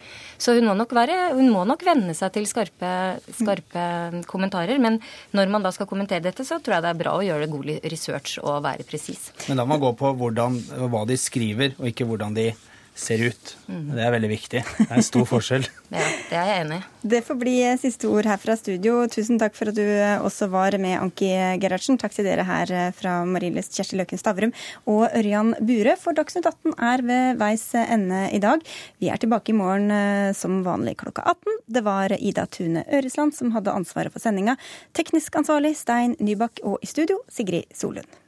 [0.43, 2.91] Så hun må nok, være, hun må nok venne seg til skarpe,
[3.39, 3.87] skarpe
[4.27, 4.83] kommentarer.
[4.83, 4.99] Men
[5.39, 7.73] når man da skal kommentere dette, så tror jeg det er bra å gjøre god
[7.95, 9.31] research og være presis.
[9.47, 10.59] Men da må man gå på hvordan,
[10.91, 12.51] hva de skriver, og ikke hvordan de
[12.95, 13.53] ser ut.
[13.67, 13.85] Mm.
[13.97, 14.61] Det er veldig viktig.
[14.77, 15.65] Det er en stor forskjell.
[15.95, 16.85] ja, det er jeg enig i.
[17.13, 19.01] Det får bli siste ord her fra studio.
[19.11, 19.85] Tusen takk for at du
[20.23, 21.31] også var med, Anki
[21.63, 21.99] Gerhardsen.
[22.01, 24.55] Takk til dere her fra Marienlyst, Kjersti Løken Stavrum
[24.91, 25.97] og Ørjan Bure.
[26.01, 28.63] For Dagsnytt 18 er ved veis ende i dag.
[29.03, 31.61] Vi er tilbake i morgen eh, som vanlig klokka 18.
[31.79, 34.59] Det var Ida Tune Øresland som hadde ansvaret for sendinga.
[34.97, 38.22] Teknisk ansvarlig Stein Nybakk og i studio Sigrid Solund.